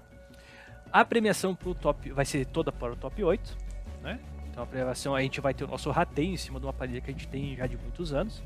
[0.92, 3.56] A premiação pro top vai ser toda para o top 8,
[4.02, 4.18] né?
[4.54, 7.00] Então a premiação a gente vai ter o nosso rateio em cima de uma planilha
[7.00, 8.40] que a gente tem já de muitos anos.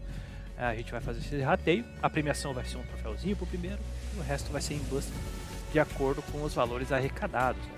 [0.57, 1.85] É, a gente vai fazer esse rateio.
[2.03, 3.79] A premiação vai ser um troféuzinho pro primeiro,
[4.17, 5.15] e o resto vai ser em buster
[5.71, 7.61] de acordo com os valores arrecadados.
[7.61, 7.73] Né?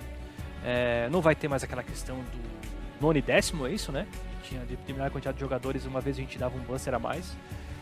[0.63, 4.07] É, não vai ter mais aquela questão do nono e décimo, é isso, né?
[4.43, 7.35] Tinha determinada quantidade de jogadores, uma vez a gente dava um buster a mais,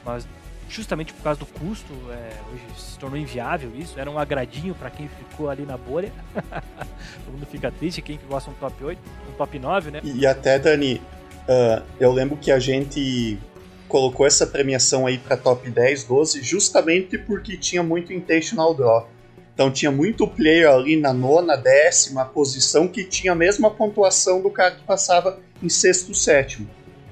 [0.03, 0.27] mas
[0.69, 4.89] justamente por causa do custo, é, hoje se tornou inviável isso, era um agradinho para
[4.89, 6.12] quem ficou ali na bolha.
[7.25, 10.01] Todo mundo fica triste, quem gosta de um top 8, um top 9, né?
[10.03, 11.01] E até, Dani,
[11.47, 13.39] uh, eu lembro que a gente
[13.88, 19.10] colocou essa premiação aí para top 10, 12, justamente porque tinha muito intentional draw.
[19.53, 24.49] Então tinha muito player ali na nona, décima posição que tinha a mesma pontuação do
[24.49, 26.69] cara que passava em sexto, sétimo.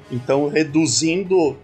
[0.10, 1.58] Então reduzindo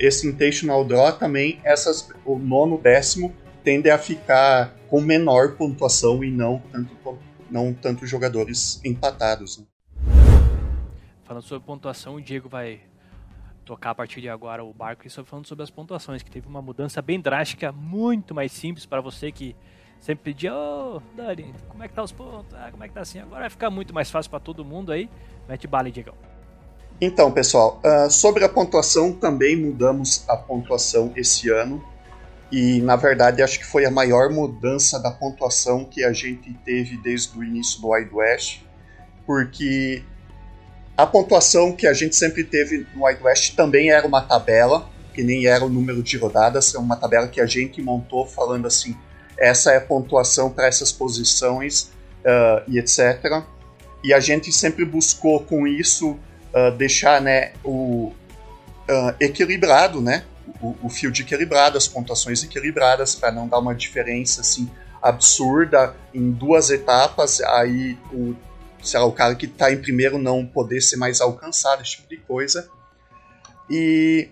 [0.00, 6.30] esse intentional draw também, essas, o nono décimo tende a ficar com menor pontuação e
[6.30, 7.18] não tanto,
[7.50, 9.58] não tanto jogadores empatados.
[9.58, 9.64] Né?
[11.24, 12.80] Falando sobre pontuação, o Diego vai
[13.64, 16.46] tocar a partir de agora o barco e só falando sobre as pontuações, que teve
[16.46, 19.56] uma mudança bem drástica, muito mais simples para você que
[19.98, 22.54] sempre pedia, ô oh, Dani, como é que tá os pontos?
[22.54, 23.18] Ah, como é que tá assim?
[23.18, 25.10] Agora vai ficar muito mais fácil para todo mundo aí.
[25.48, 26.14] Mete bala, Diego.
[26.98, 31.84] Então, pessoal, uh, sobre a pontuação, também mudamos a pontuação esse ano.
[32.50, 36.96] E, na verdade, acho que foi a maior mudança da pontuação que a gente teve
[36.96, 38.60] desde o início do Wild West.
[39.26, 40.02] Porque
[40.96, 45.22] a pontuação que a gente sempre teve no Wild West também era uma tabela, que
[45.22, 48.96] nem era o número de rodadas, é uma tabela que a gente montou falando assim:
[49.36, 51.90] essa é a pontuação para essas posições
[52.24, 53.42] uh, e etc.
[54.02, 56.18] E a gente sempre buscou com isso
[56.56, 58.12] uh, deixar né, o
[58.88, 60.24] uh, equilibrado, né,
[60.60, 64.70] o, o field equilibrado, as pontuações equilibradas, para não dar uma diferença assim
[65.02, 68.34] absurda em duas etapas, aí o,
[68.82, 72.08] sei lá, o cara que está em primeiro não poder ser mais alcançado, esse tipo
[72.08, 72.68] de coisa.
[73.68, 74.30] E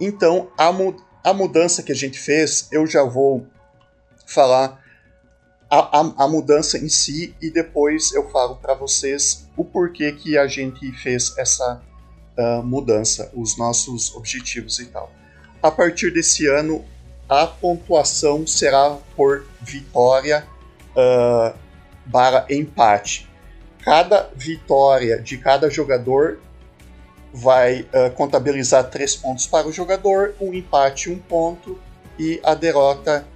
[0.00, 3.46] então a, mu a mudança que a gente fez, eu já vou
[4.26, 4.80] falar
[5.68, 10.38] a, a, a, mudança em si e depois eu falo para vocês o porquê que
[10.38, 11.82] a gente fez essa
[12.38, 15.10] uh, mudança, os nossos objetivos e tal.
[15.62, 16.84] A partir desse ano,
[17.28, 20.46] a pontuação será por vitória
[20.92, 21.56] uh,
[22.04, 23.28] barra empate.
[23.82, 26.38] Cada vitória de cada jogador
[27.32, 31.78] vai uh, contabilizar três pontos para o jogador, um empate um ponto
[32.18, 33.26] e a derrota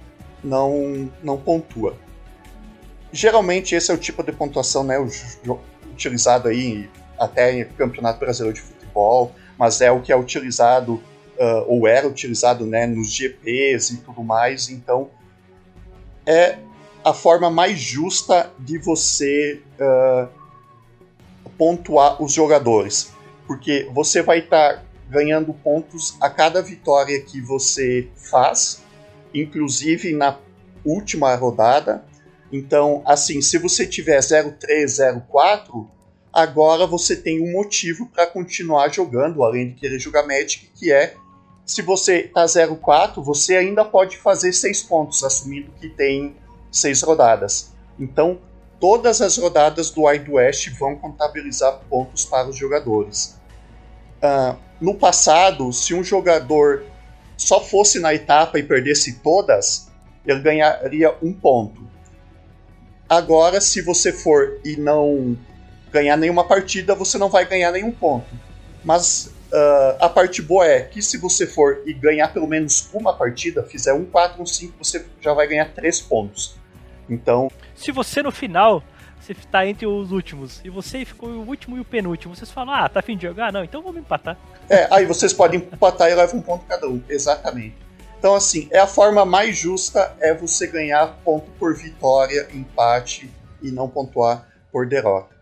[0.41, 1.95] não, não pontua.
[3.11, 4.97] Geralmente esse é o tipo de pontuação né,
[5.91, 11.65] utilizado aí até em Campeonato Brasileiro de Futebol, mas é o que é utilizado uh,
[11.67, 14.69] ou era utilizado né, nos GPs e tudo mais.
[14.69, 15.09] Então
[16.25, 16.57] é
[17.03, 20.27] a forma mais justa de você uh,
[21.57, 23.11] pontuar os jogadores.
[23.47, 28.81] Porque você vai estar tá ganhando pontos a cada vitória que você faz,
[29.33, 30.37] inclusive na
[30.85, 32.05] última rodada.
[32.51, 34.97] Então, assim, se você tiver 03,
[35.29, 35.89] 04,
[36.33, 41.15] agora você tem um motivo para continuar jogando, além de querer jogar Magic, que é
[41.65, 46.35] se você tá 04, você ainda pode fazer 6 pontos, assumindo que tem
[46.71, 47.71] 6 rodadas.
[47.97, 48.39] Então,
[48.79, 53.39] todas as rodadas do Wild West vão contabilizar pontos para os jogadores.
[54.21, 56.83] Uh, no passado, se um jogador
[57.37, 59.87] só fosse na etapa e perdesse todas,
[60.25, 61.81] ele ganharia um ponto.
[63.11, 65.37] Agora, se você for e não
[65.91, 68.25] ganhar nenhuma partida, você não vai ganhar nenhum ponto.
[68.85, 73.13] Mas uh, a parte boa é que se você for e ganhar pelo menos uma
[73.13, 76.55] partida, fizer um 4, um 5, você já vai ganhar 3 pontos.
[77.09, 77.51] Então.
[77.75, 78.81] Se você no final
[79.19, 82.73] você está entre os últimos e você ficou o último e o penúltimo, vocês falam,
[82.73, 83.51] ah, tá afim de jogar?
[83.51, 84.37] Não, então vamos empatar.
[84.69, 87.03] É, aí vocês podem empatar e levar um ponto cada um.
[87.09, 87.75] Exatamente.
[88.21, 93.71] Então, assim, é a forma mais justa é você ganhar ponto por vitória, empate e
[93.71, 95.35] não pontuar por derrota.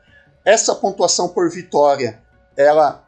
[0.45, 2.21] Essa pontuação por vitória,
[2.55, 3.05] ela,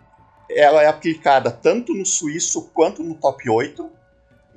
[0.50, 3.90] ela é aplicada tanto no suíço quanto no top 8.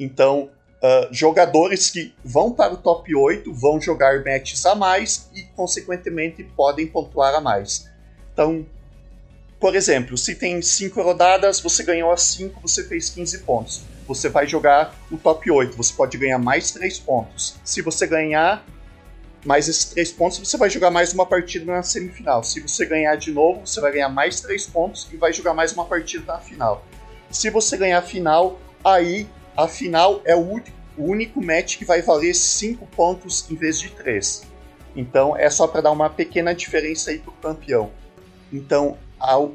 [0.00, 0.50] Então,
[0.82, 6.42] uh, jogadores que vão para o top 8 vão jogar matches a mais e, consequentemente,
[6.42, 7.88] podem pontuar a mais.
[8.32, 8.66] Então,
[9.60, 14.28] por exemplo, se tem 5 rodadas, você ganhou as 5, você fez 15 pontos você
[14.28, 17.56] vai jogar o top 8, você pode ganhar mais 3 pontos.
[17.64, 18.64] Se você ganhar
[19.44, 22.42] mais esses 3 pontos, você vai jogar mais uma partida na semifinal.
[22.42, 25.72] Se você ganhar de novo, você vai ganhar mais 3 pontos e vai jogar mais
[25.72, 26.84] uma partida na final.
[27.30, 30.60] Se você ganhar a final, aí a final é o,
[30.96, 34.46] único match que vai valer 5 pontos em vez de 3.
[34.94, 37.90] Então é só para dar uma pequena diferença aí pro campeão.
[38.52, 39.52] Então, ao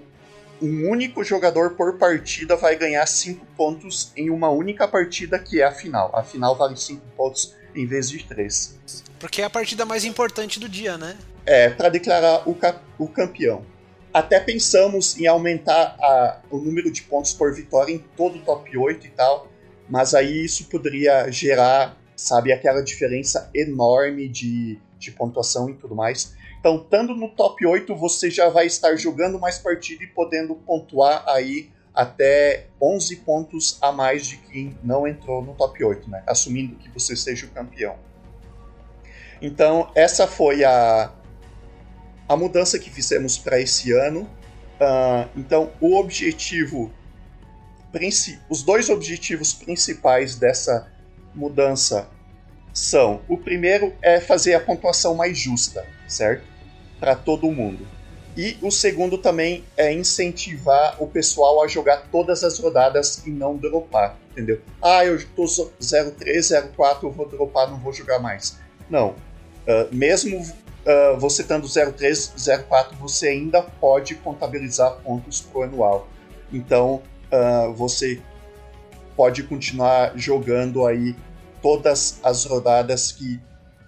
[0.62, 5.65] um único jogador por partida vai ganhar 5 pontos em uma única partida, que é
[5.65, 6.12] a final.
[6.13, 8.80] A final vale 5 pontos em vez de 3.
[9.19, 11.17] Porque é a partida mais importante do dia, né?
[11.45, 12.58] É, para declarar o,
[12.98, 13.65] o campeão.
[14.13, 18.76] Até pensamos em aumentar a, o número de pontos por vitória em todo o top
[18.76, 19.48] 8 e tal,
[19.88, 26.36] mas aí isso poderia gerar, sabe, aquela diferença enorme de, de pontuação e tudo mais.
[26.60, 31.24] Então, estando no top 8, você já vai estar jogando mais partida e podendo pontuar
[31.28, 36.22] aí até 11 pontos a mais de quem não entrou no top 8, né?
[36.28, 37.95] Assumindo que você seja o campeão.
[39.41, 41.13] Então, essa foi a,
[42.28, 44.22] a mudança que fizemos para esse ano.
[44.22, 46.91] Uh, então, o objetivo,
[48.50, 50.91] os dois objetivos principais dessa
[51.34, 52.10] mudança
[52.74, 56.43] são: o primeiro é fazer a pontuação mais justa, certo?
[57.00, 57.88] Para todo mundo.
[58.36, 63.58] E o segundo também é incentivar o pessoal a jogar todas as rodadas e não
[63.58, 64.62] dropar, entendeu?
[64.82, 68.58] Ah, eu tô 03, 04, eu vou dropar, não vou jogar mais.
[68.89, 69.10] Não.
[69.67, 72.34] Uh, mesmo uh, você estando 03,
[72.67, 76.08] 04, você ainda pode contabilizar pontos pro anual.
[76.52, 78.22] Então, uh, você
[79.15, 81.13] pode continuar jogando aí
[81.62, 83.39] todas as rodadas que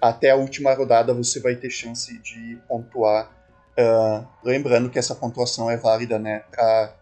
[0.02, 3.32] até a última rodada você vai ter chance de pontuar.
[3.78, 6.94] Uh, lembrando que essa pontuação é válida né, para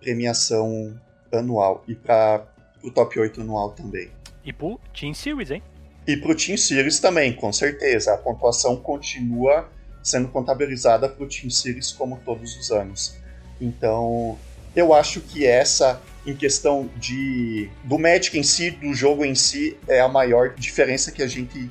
[0.00, 0.98] premiação
[1.32, 2.46] anual e para
[2.82, 4.10] o top 8 anual também.
[4.44, 5.62] E pro Team Series, hein?
[6.06, 8.14] E pro Team Series também, com certeza.
[8.14, 9.68] A pontuação continua
[10.02, 13.16] sendo contabilizada pro Team Series como todos os anos.
[13.60, 14.38] Então,
[14.76, 19.76] eu acho que essa em questão de do Magic em si, do jogo em si,
[19.88, 21.70] é a maior diferença que a gente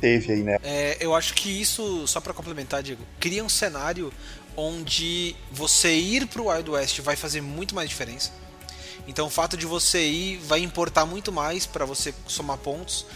[0.00, 0.58] teve aí, né?
[0.62, 4.12] É, eu acho que isso, só para complementar, Diego, cria um cenário
[4.56, 8.32] onde você ir pro Wild West vai fazer muito mais diferença.
[9.06, 13.06] Então o fato de você ir vai importar muito mais para você somar pontos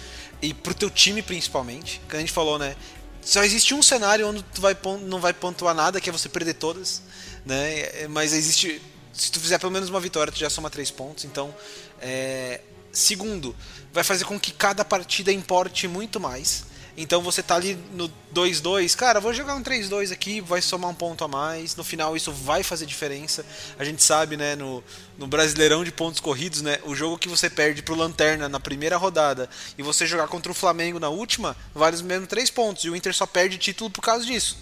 [0.41, 2.01] e pro teu time principalmente.
[2.09, 2.77] Que a gente falou, né?
[3.21, 6.55] Só existe um cenário onde tu vai não vai pontuar nada, que é você perder
[6.55, 7.03] todas,
[7.45, 8.07] né?
[8.09, 8.81] Mas existe
[9.13, 11.25] se tu fizer pelo menos uma vitória, tu já soma três pontos.
[11.25, 11.55] Então,
[12.01, 12.61] é...
[12.91, 13.55] segundo,
[13.93, 16.65] vai fazer com que cada partida importe muito mais.
[16.97, 20.95] Então você tá ali no 2-2, cara, vou jogar um 3-2 aqui, vai somar um
[20.95, 21.75] ponto a mais.
[21.75, 23.45] No final isso vai fazer diferença.
[23.79, 24.85] A gente sabe, né, no,
[25.17, 28.99] no Brasileirão de pontos corridos, né, o jogo que você perde pro Lanterna na primeira
[28.99, 32.85] rodada e você jogar contra o Flamengo na última, vale os mesmos 3 pontos.
[32.85, 34.59] E o Inter só perde título por causa disso.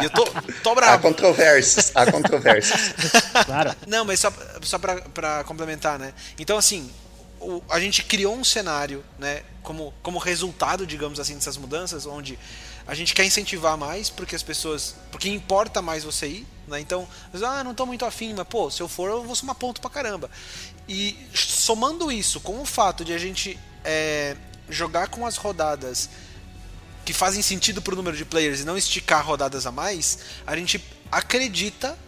[0.00, 0.24] E eu tô,
[0.62, 0.94] tô bravo.
[0.94, 2.80] Há controvérsias, há controvérsias.
[3.44, 3.74] claro.
[3.86, 4.32] Não, mas só,
[4.62, 6.14] só pra, pra complementar, né?
[6.38, 6.90] Então, assim,
[7.42, 12.38] o, a gente criou um cenário, né, como, como resultado, digamos assim, dessas mudanças, onde
[12.86, 14.96] a gente quer incentivar mais, porque as pessoas.
[15.10, 16.80] Porque importa mais você ir, né?
[16.80, 17.06] Então,
[17.44, 19.90] ah, não tô muito afim, mas pô, se eu for, eu vou somar ponto pra
[19.90, 20.30] caramba.
[20.88, 24.36] E somando isso com o fato de a gente é,
[24.68, 26.08] jogar com as rodadas
[27.04, 30.82] que fazem sentido pro número de players e não esticar rodadas a mais, a gente
[31.10, 31.98] acredita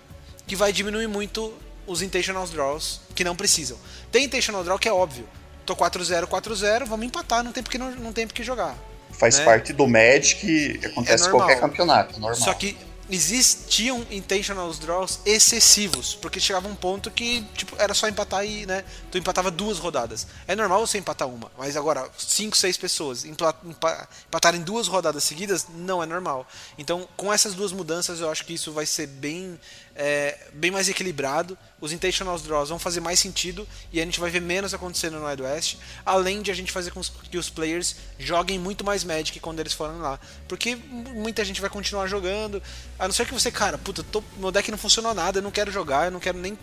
[0.46, 1.52] que vai diminuir muito
[1.86, 3.76] os intentional draws que não precisam.
[4.10, 5.28] Tem intentional draw que é óbvio.
[5.66, 8.76] Tô 4-0, 4-0, vamos empatar, não tem porque não, não tem porque jogar.
[9.10, 9.44] Faz né?
[9.44, 12.34] parte do Magic, acontece é qualquer campeonato, normal.
[12.34, 12.76] Só que
[13.10, 18.84] existiam intentional draws excessivos, porque chegava um ponto que tipo, era só empatar e, né,
[19.10, 20.26] tu empatava duas rodadas.
[20.46, 26.02] É normal você empatar uma, mas agora cinco, seis pessoas empatarem duas rodadas seguidas não
[26.02, 26.46] é normal.
[26.78, 29.58] Então, com essas duas mudanças, eu acho que isso vai ser bem
[29.94, 31.56] é, bem mais equilibrado.
[31.80, 35.44] Os intentional draws vão fazer mais sentido e a gente vai ver menos acontecendo no
[35.44, 39.60] West, além de a gente fazer com que os players joguem muito mais Magic quando
[39.60, 40.18] eles forem lá.
[40.48, 42.62] Porque muita gente vai continuar jogando,
[42.98, 45.50] a não ser que você, cara, puta, tô, meu deck não funcionou nada, eu não
[45.50, 46.56] quero jogar, eu não quero nem.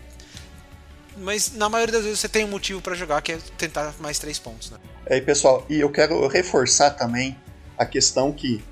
[1.17, 4.17] Mas na maioria das vezes você tem um motivo para jogar, que é tentar mais
[4.17, 4.72] três pontos.
[4.72, 4.78] Né?
[5.06, 7.38] É, pessoal, e eu quero reforçar também
[7.78, 8.63] a questão que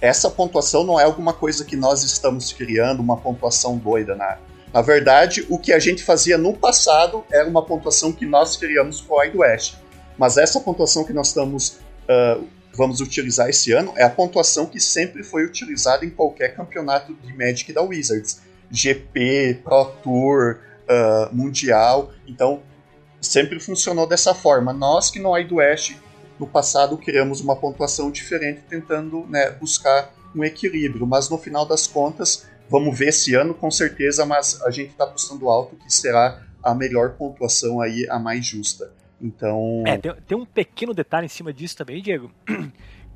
[0.00, 4.14] essa pontuação não é alguma coisa que nós estamos criando, uma pontuação doida.
[4.14, 4.38] Na,
[4.72, 9.00] na verdade, o que a gente fazia no passado era uma pontuação que nós criamos
[9.00, 9.76] com o West.
[10.18, 12.44] Mas essa pontuação que nós estamos uh,
[12.76, 17.36] vamos utilizar esse ano é a pontuação que sempre foi utilizada em qualquer campeonato de
[17.36, 18.42] Magic da Wizards.
[18.70, 22.12] GP, Pro Tour, uh, Mundial.
[22.26, 22.62] Então,
[23.20, 24.72] sempre funcionou dessa forma.
[24.72, 25.96] Nós que no Wild West
[26.38, 31.86] no passado criamos uma pontuação diferente, tentando né, buscar um equilíbrio, mas no final das
[31.86, 36.42] contas, vamos ver esse ano com certeza, mas a gente está apostando alto que será
[36.62, 38.90] a melhor pontuação aí, a mais justa.
[39.24, 39.82] Então.
[39.86, 42.30] É, tem, tem um pequeno detalhe em cima disso também, Diego.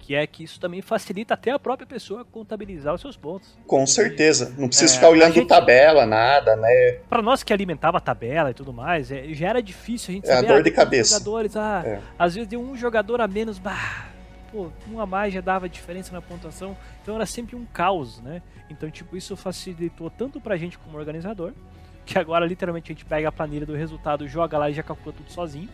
[0.08, 3.58] que é que isso também facilita até a própria pessoa contabilizar os seus pontos.
[3.66, 7.00] Com certeza, não precisa é, ficar olhando gente, tabela, nada, né?
[7.10, 10.24] Para nós que alimentava a tabela e tudo mais, é, já era difícil a gente
[10.24, 10.46] é saber.
[10.46, 11.12] É dor ah, de cabeça.
[11.12, 12.00] Jogadores, ah, é.
[12.18, 14.06] às vezes de um jogador a menos, bah,
[14.50, 18.40] pô, um a mais já dava diferença na pontuação, então era sempre um caos, né?
[18.70, 21.52] Então, tipo, isso facilitou tanto pra gente como organizador,
[22.06, 25.14] que agora literalmente a gente pega a planilha do resultado, joga lá e já calcula
[25.14, 25.68] tudo sozinho.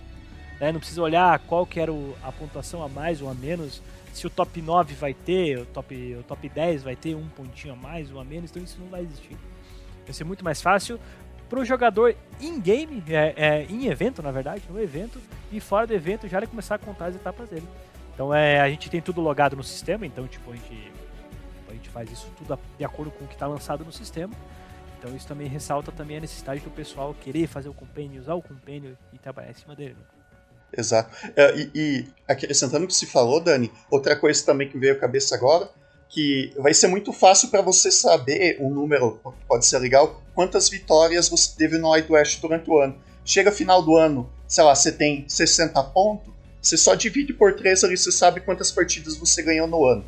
[0.65, 0.73] Né?
[0.73, 3.83] Não precisa olhar qual que era a pontuação a mais ou a menos
[4.15, 7.75] se o top 9 vai ter, o top, o top 10 vai ter um pontinho
[7.75, 9.37] a mais, um a menos, então isso não vai existir.
[10.07, 10.99] Vai ser muito mais fácil
[11.51, 15.21] para o jogador in-game, é, é, em evento, na verdade, no evento,
[15.53, 17.69] e fora do evento já ele começar a contar as etapas dele.
[18.15, 20.93] Então é, a gente tem tudo logado no sistema, então tipo, a gente,
[21.69, 24.33] a gente faz isso tudo de acordo com o que está lançado no sistema.
[24.99, 28.41] Então isso também ressalta também a necessidade do pessoal querer fazer o compêndio, usar o
[28.41, 29.95] compêndio e trabalhar em cima dele.
[29.99, 30.24] Né?
[30.77, 31.11] Exato.
[31.37, 34.97] É, e, e, acrescentando o que se falou, Dani, outra coisa também que veio à
[34.97, 35.69] cabeça agora,
[36.09, 41.29] que vai ser muito fácil para você saber um número, pode ser legal, quantas vitórias
[41.29, 42.97] você teve no Wild West durante o ano.
[43.25, 47.85] Chega final do ano, sei lá, você tem 60 pontos, você só divide por 3
[47.85, 50.05] ali, você sabe quantas partidas você ganhou no ano.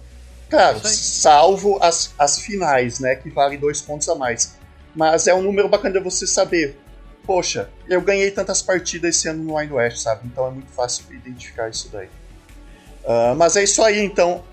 [0.48, 4.54] Claro, salvo as, as finais, né, que valem dois pontos a mais.
[4.94, 6.78] Mas é um número bacana de você saber
[7.26, 10.22] poxa, eu ganhei tantas partidas esse ano no Wild West, sabe?
[10.26, 12.08] Então é muito fácil identificar isso daí.
[13.04, 14.44] Uh, mas é isso aí, então,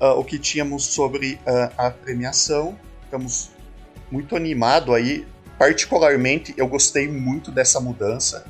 [0.00, 2.78] uh, o que tínhamos sobre uh, a premiação.
[3.04, 3.50] Estamos
[4.10, 5.26] muito animado aí.
[5.58, 8.46] Particularmente, eu gostei muito dessa mudança.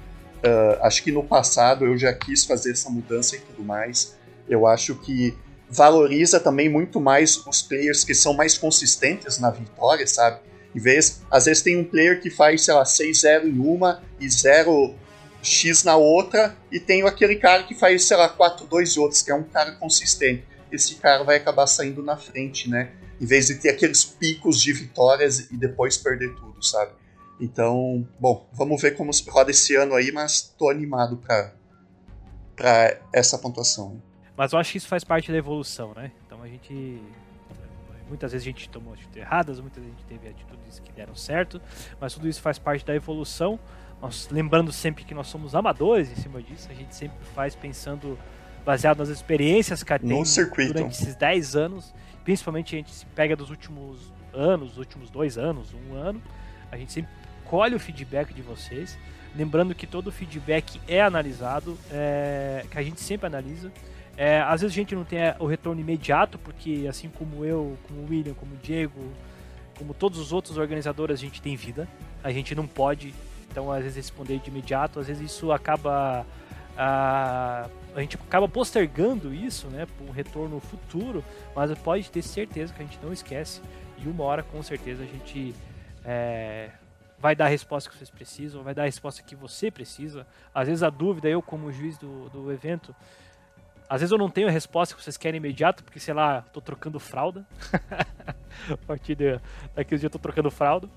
[0.82, 4.14] acho que no passado eu já quis fazer essa mudança e tudo mais.
[4.46, 5.34] Eu acho que
[5.70, 10.40] valoriza também muito mais os players que são mais consistentes na vitória, sabe?
[10.78, 14.26] Em vez, às vezes tem um player que faz, sei lá, 6-0 em uma e
[14.28, 19.32] 0x na outra, e tem aquele cara que faz, sei lá, 4-2 em outros, que
[19.32, 20.44] é um cara consistente.
[20.70, 22.92] Esse cara vai acabar saindo na frente, né?
[23.20, 26.92] Em vez de ter aqueles picos de vitórias e depois perder tudo, sabe?
[27.40, 31.54] Então, bom, vamos ver como roda esse ano aí, mas tô animado pra,
[32.54, 34.00] pra essa pontuação.
[34.36, 36.12] Mas eu acho que isso faz parte da evolução, né?
[36.24, 37.02] Então a gente
[38.08, 41.14] Muitas vezes a gente tomou atitudes erradas, muitas vezes a gente teve atitudes que deram
[41.14, 41.60] certo,
[42.00, 43.58] mas tudo isso faz parte da evolução.
[44.00, 48.18] Nós, lembrando sempre que nós somos amadores em cima disso, a gente sempre faz pensando
[48.64, 50.08] baseado nas experiências que a tem
[50.74, 55.38] durante esses 10 anos, principalmente a gente se pega dos últimos anos, dos últimos dois
[55.38, 56.22] anos, um ano,
[56.70, 57.10] a gente sempre
[57.44, 58.98] colhe o feedback de vocês,
[59.34, 63.72] lembrando que todo o feedback é analisado, é, que a gente sempre analisa,
[64.18, 67.78] é, às vezes a gente não tem é, o retorno imediato, porque assim como eu,
[67.86, 69.00] como o William, como o Diego,
[69.78, 71.88] como todos os outros organizadores, a gente tem vida.
[72.22, 73.14] A gente não pode,
[73.48, 74.98] então, às vezes responder de imediato.
[74.98, 76.26] Às vezes isso acaba
[76.76, 82.72] a, a gente acaba postergando isso, né, para um retorno futuro, mas pode ter certeza
[82.72, 83.60] que a gente não esquece
[84.04, 85.54] e uma hora com certeza a gente
[86.04, 86.70] é,
[87.18, 90.24] vai dar a resposta que vocês precisam, vai dar a resposta que você precisa.
[90.54, 92.94] Às vezes a dúvida, eu como juiz do, do evento,
[93.88, 96.60] às vezes eu não tenho a resposta que vocês querem imediato, porque sei lá, tô
[96.60, 97.46] trocando fralda.
[98.70, 99.16] a partir
[99.74, 100.88] daqui os dias eu tô trocando fralda.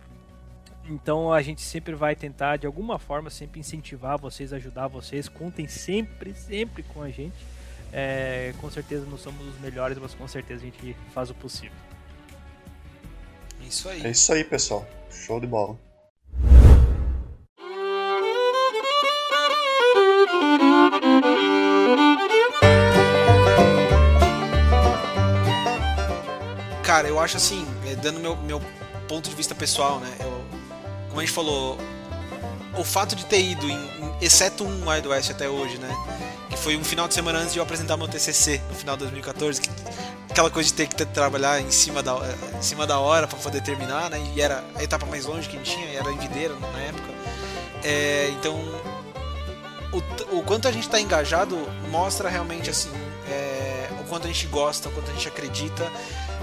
[0.86, 5.30] Então a gente sempre vai tentar, de alguma forma, sempre incentivar vocês, ajudar vocês.
[5.30, 7.36] Contem sempre, sempre com a gente.
[7.94, 11.78] É, com certeza não somos os melhores, mas com certeza a gente faz o possível.
[13.62, 14.06] É isso aí.
[14.06, 14.88] É isso aí, pessoal.
[15.10, 15.78] Show de bola.
[27.02, 28.62] Cara, eu acho assim, é, dando meu, meu
[29.08, 30.18] ponto de vista pessoal, né?
[30.20, 30.46] Eu,
[31.10, 31.76] como a gente falou,
[32.78, 35.90] o fato de ter ido, em, em, exceto um Wild West até hoje, né?
[36.48, 39.00] Que foi um final de semana antes de eu apresentar meu TCC, no final de
[39.00, 39.70] 2014, que,
[40.30, 42.20] aquela coisa de ter que trabalhar em cima da,
[42.56, 44.22] em cima da hora para poder terminar, né?
[44.36, 47.10] E era a etapa mais longe que a gente tinha, era em Videira na época.
[47.84, 48.60] É, então,
[49.92, 51.58] o, o, quanto a gente está engajado
[51.90, 52.92] mostra realmente assim
[53.28, 55.92] é, o quanto a gente gosta, o quanto a gente acredita.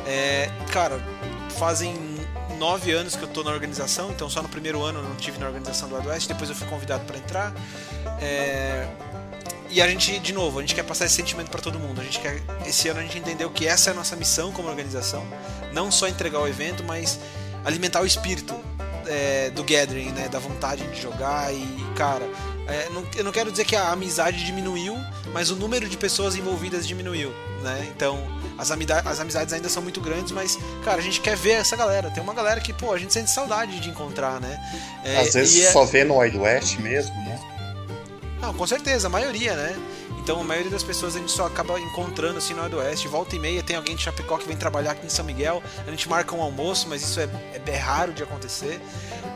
[0.09, 0.99] É, cara,
[1.59, 1.95] fazem
[2.59, 5.39] nove anos que eu tô na organização, então só no primeiro ano eu não tive
[5.39, 7.53] na organização do West, depois eu fui convidado para entrar.
[8.19, 8.89] É,
[9.71, 12.01] e a gente, de novo, a gente quer passar esse sentimento para todo mundo.
[12.01, 14.67] A gente quer, esse ano a gente entendeu que essa é a nossa missão como
[14.67, 15.27] organização,
[15.75, 17.21] não só entregar o evento, mas
[17.65, 18.59] alimentar o espírito
[19.07, 22.25] é, do gathering, né, da vontade de jogar e, cara,
[22.67, 24.95] é, não, eu não quero dizer que a amizade diminuiu,
[25.33, 27.33] mas o número de pessoas envolvidas diminuiu,
[27.63, 27.89] né?
[27.95, 28.19] Então,
[28.57, 32.11] as, as amizades ainda são muito grandes, mas, cara, a gente quer ver essa galera.
[32.11, 34.59] Tem uma galera que, pô, a gente sente saudade de encontrar, né?
[35.05, 37.41] É, Às vezes é só vê no Wild West mesmo, né?
[38.41, 39.77] Não, com certeza, a maioria, né?
[40.29, 43.09] Então a maioria das pessoas a gente só acaba encontrando assim no Oeste.
[43.09, 45.63] Volta e meia tem alguém de Chapecó que vem trabalhar aqui em São Miguel.
[45.87, 47.25] A gente marca um almoço, mas isso é,
[47.55, 48.79] é, é raro de acontecer.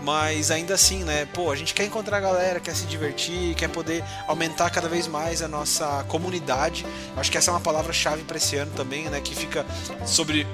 [0.03, 1.27] Mas ainda assim, né?
[1.33, 5.07] Pô, a gente quer encontrar a galera, quer se divertir, quer poder aumentar cada vez
[5.07, 6.85] mais a nossa comunidade.
[7.17, 9.19] Acho que essa é uma palavra-chave para esse ano também, né?
[9.23, 9.65] Que fica
[10.05, 10.47] sobre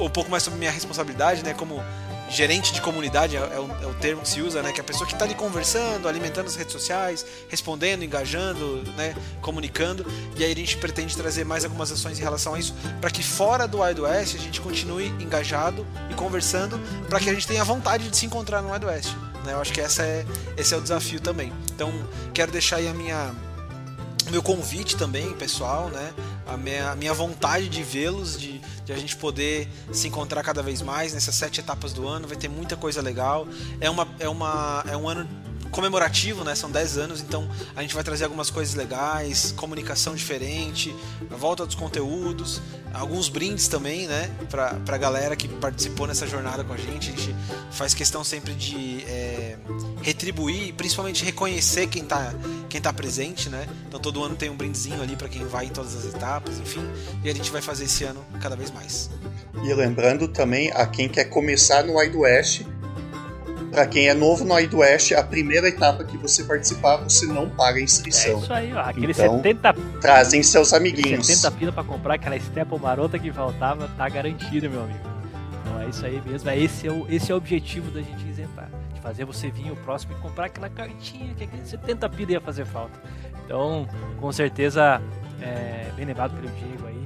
[0.00, 1.54] um pouco mais sobre minha responsabilidade, né?
[1.54, 1.80] Como
[2.28, 4.72] gerente de comunidade é, é, o, é, o, termo que se usa, né?
[4.72, 9.14] Que é a pessoa que está ali conversando, alimentando as redes sociais, respondendo, engajando, né?
[9.40, 10.06] Comunicando.
[10.36, 13.22] E aí a gente pretende trazer mais algumas ações em relação a isso, para que
[13.22, 17.64] fora do Wild West a gente continue engajado e conversando, para que a gente tenha
[17.64, 19.14] vontade de se encontrar no Wild West.
[19.44, 19.52] Né?
[19.52, 21.52] Eu acho que essa é, esse é o desafio também.
[21.74, 21.92] Então
[22.34, 23.34] quero deixar aí a minha
[24.30, 26.12] meu convite também, pessoal, né?
[26.46, 30.62] A minha, a minha vontade de vê-los, de, de a gente poder se encontrar cada
[30.62, 32.28] vez mais nessas sete etapas do ano.
[32.28, 33.48] Vai ter muita coisa legal.
[33.80, 35.28] É, uma, é, uma, é um ano
[35.70, 36.54] comemorativo, né?
[36.54, 40.94] São 10 anos, então a gente vai trazer algumas coisas legais, comunicação diferente,
[41.30, 42.60] a volta dos conteúdos,
[42.92, 44.30] alguns brindes também, né?
[44.50, 47.10] Pra, pra galera que participou nessa jornada com a gente.
[47.10, 47.36] A gente
[47.70, 49.56] faz questão sempre de é,
[50.02, 52.32] retribuir, principalmente reconhecer quem tá,
[52.68, 53.66] quem tá presente, né?
[53.86, 56.84] Então todo ano tem um brindezinho ali para quem vai em todas as etapas, enfim.
[57.22, 59.10] E a gente vai fazer esse ano cada vez mais.
[59.62, 62.62] E lembrando também a quem quer começar no Wide West,
[63.76, 67.50] para quem é novo no Wide West, a primeira etapa que você participar, você não
[67.50, 68.38] paga a inscrição.
[68.38, 68.80] É isso aí, ó.
[68.80, 69.74] Aquele então, 70.
[70.00, 71.26] Trazem seus amiguinhos.
[71.26, 74.98] 70 pila para comprar aquela Stepple marota que faltava, tá garantido, meu amigo.
[75.60, 76.48] Então é isso aí mesmo.
[76.48, 78.70] É esse, é o, esse é o objetivo da gente isentar.
[78.94, 82.40] De fazer você vir o próximo e comprar aquela cartinha que aquele 70 pila ia
[82.40, 82.98] fazer falta.
[83.44, 83.86] Então,
[84.18, 85.02] com certeza,
[85.42, 87.04] é, bem lembrado pelo Diego aí.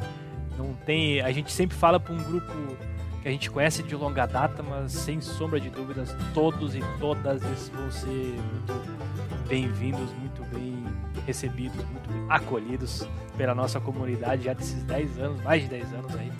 [0.57, 1.21] Não tem.
[1.21, 2.53] A gente sempre fala para um grupo
[3.23, 7.41] que a gente conhece de longa data, mas sem sombra de dúvidas, todos e todas
[7.69, 10.87] vão ser muito bem-vindos, muito bem
[11.27, 13.07] recebidos, muito bem acolhidos
[13.37, 16.33] pela nossa comunidade já desses 10 anos, mais de 10 anos aí,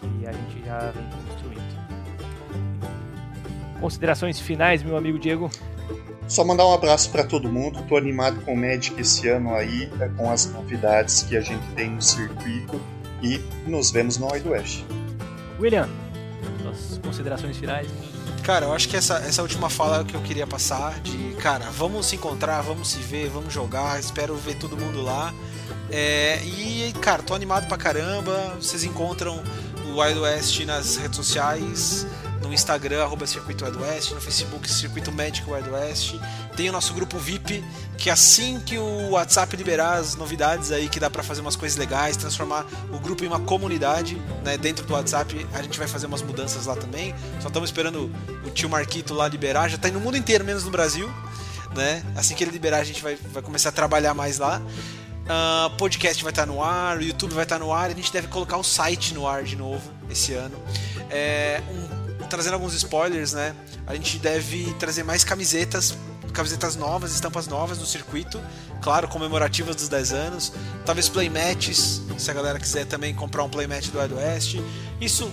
[0.00, 1.60] que a gente já vem construindo.
[3.80, 5.50] Considerações finais, meu amigo Diego?
[6.28, 7.82] Só mandar um abraço para todo mundo.
[7.88, 11.66] Tô animado com o Magic esse ano aí, é, com as novidades que a gente
[11.74, 12.80] tem no circuito
[13.22, 14.84] e nos vemos no Wild West.
[15.58, 15.88] William,
[17.02, 17.88] considerações finais?
[18.42, 22.06] Cara, eu acho que essa, essa última fala que eu queria passar de, cara, vamos
[22.06, 25.32] se encontrar, vamos se ver, vamos jogar, espero ver todo mundo lá.
[25.90, 28.56] É, e, cara, tô animado pra caramba.
[28.60, 29.42] Vocês encontram
[29.86, 32.06] o Wild West nas redes sociais
[32.40, 36.14] no Instagram, arroba Circuito Wild West, no Facebook, Circuito Médico Wild West.
[36.60, 37.64] Tem o nosso grupo VIP,
[37.96, 41.78] que assim que o WhatsApp liberar as novidades aí, que dá para fazer umas coisas
[41.78, 46.04] legais, transformar o grupo em uma comunidade, né, dentro do WhatsApp, a gente vai fazer
[46.04, 47.14] umas mudanças lá também.
[47.40, 50.70] Só estamos esperando o tio Marquito lá liberar, já tá no mundo inteiro, menos no
[50.70, 51.10] Brasil.
[51.74, 52.04] né?
[52.14, 54.60] Assim que ele liberar, a gente vai, vai começar a trabalhar mais lá.
[54.60, 58.28] Uh, podcast vai estar no ar, o YouTube vai estar no ar, a gente deve
[58.28, 60.62] colocar o site no ar de novo esse ano.
[61.08, 63.54] É, um, trazendo alguns spoilers, né?
[63.86, 65.96] A gente deve trazer mais camisetas,
[66.32, 68.40] camisetas novas, estampas novas no circuito,
[68.80, 70.52] claro, comemorativas dos 10 anos.
[70.84, 74.56] Talvez playmatches, se a galera quiser também comprar um playmat do Wild West.
[75.00, 75.30] Isso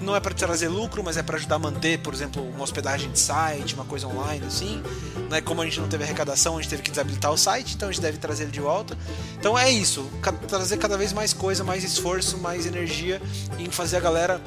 [0.00, 3.10] não é para trazer lucro, mas é para ajudar a manter, por exemplo, uma hospedagem
[3.10, 4.82] de site, uma coisa online assim.
[5.28, 5.40] Né?
[5.40, 7.92] Como a gente não teve arrecadação, a gente teve que desabilitar o site, então a
[7.92, 8.96] gente deve trazer ele de volta.
[9.38, 10.10] Então é isso,
[10.48, 13.20] trazer cada vez mais coisa, mais esforço, mais energia
[13.58, 14.40] em fazer a galera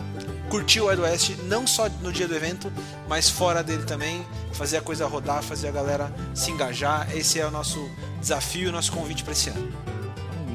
[0.50, 2.72] curtir o Wild West, não só no dia do evento,
[3.08, 7.08] mas fora dele também, fazer a coisa rodar, fazer a galera se engajar.
[7.16, 7.90] Esse é o nosso
[8.20, 9.72] desafio, nosso convite para esse ano.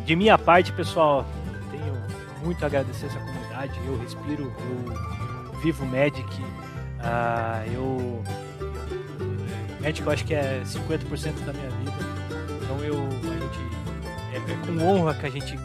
[0.05, 1.27] De minha parte, pessoal,
[1.71, 1.95] tenho
[2.45, 3.79] muito a agradecer essa comunidade.
[3.87, 4.53] Eu respiro,
[5.53, 8.23] eu vivo Magic, uh, eu
[9.81, 11.93] Magic eu acho que é 50% da minha vida.
[12.63, 13.59] Então eu a gente
[14.33, 15.59] é, é com honra que a gente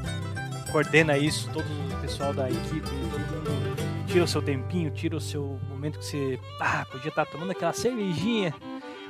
[0.71, 5.19] coordena isso, todo o pessoal da equipe, todo mundo tira o seu tempinho, tira o
[5.19, 8.53] seu momento que você ah, podia estar tomando aquela cervejinha,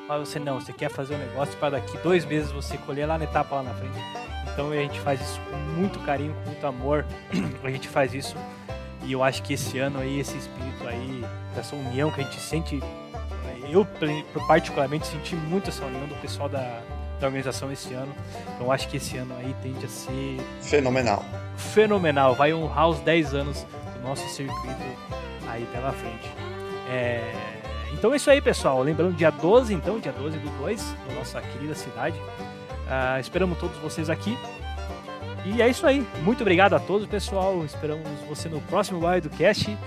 [0.07, 3.17] mas você não, você quer fazer um negócio para daqui dois meses você colher lá
[3.17, 3.97] na etapa lá na frente.
[4.53, 7.05] Então a gente faz isso com muito carinho, com muito amor.
[7.61, 8.37] a gente faz isso
[9.03, 11.25] e eu acho que esse ano aí, esse espírito aí,
[11.57, 12.79] essa união que a gente sente,
[13.69, 13.85] eu
[14.47, 16.81] particularmente senti muito essa união do pessoal da,
[17.19, 18.15] da organização esse ano.
[18.55, 21.25] Então acho que esse ano aí tende a ser fenomenal.
[21.57, 23.65] Fenomenal, vai honrar os 10 anos
[24.03, 24.83] nosso circuito
[25.47, 26.29] aí pela frente.
[26.89, 27.33] É...
[27.93, 28.81] Então é isso aí, pessoal.
[28.81, 32.17] Lembrando, dia 12, então, dia 12 do 2, na nossa querida cidade.
[32.17, 34.37] Uh, esperamos todos vocês aqui.
[35.45, 36.05] E é isso aí.
[36.21, 37.63] Muito obrigado a todos, pessoal.
[37.65, 39.77] Esperamos você no próximo Wildcast.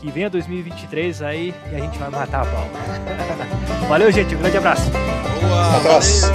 [0.00, 2.68] Que venha 2023 aí e a gente vai matar a pau.
[3.88, 4.34] Valeu, gente.
[4.34, 4.90] Um grande abraço.
[4.90, 6.26] Boa, abraço.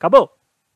[0.00, 0.39] Acabou!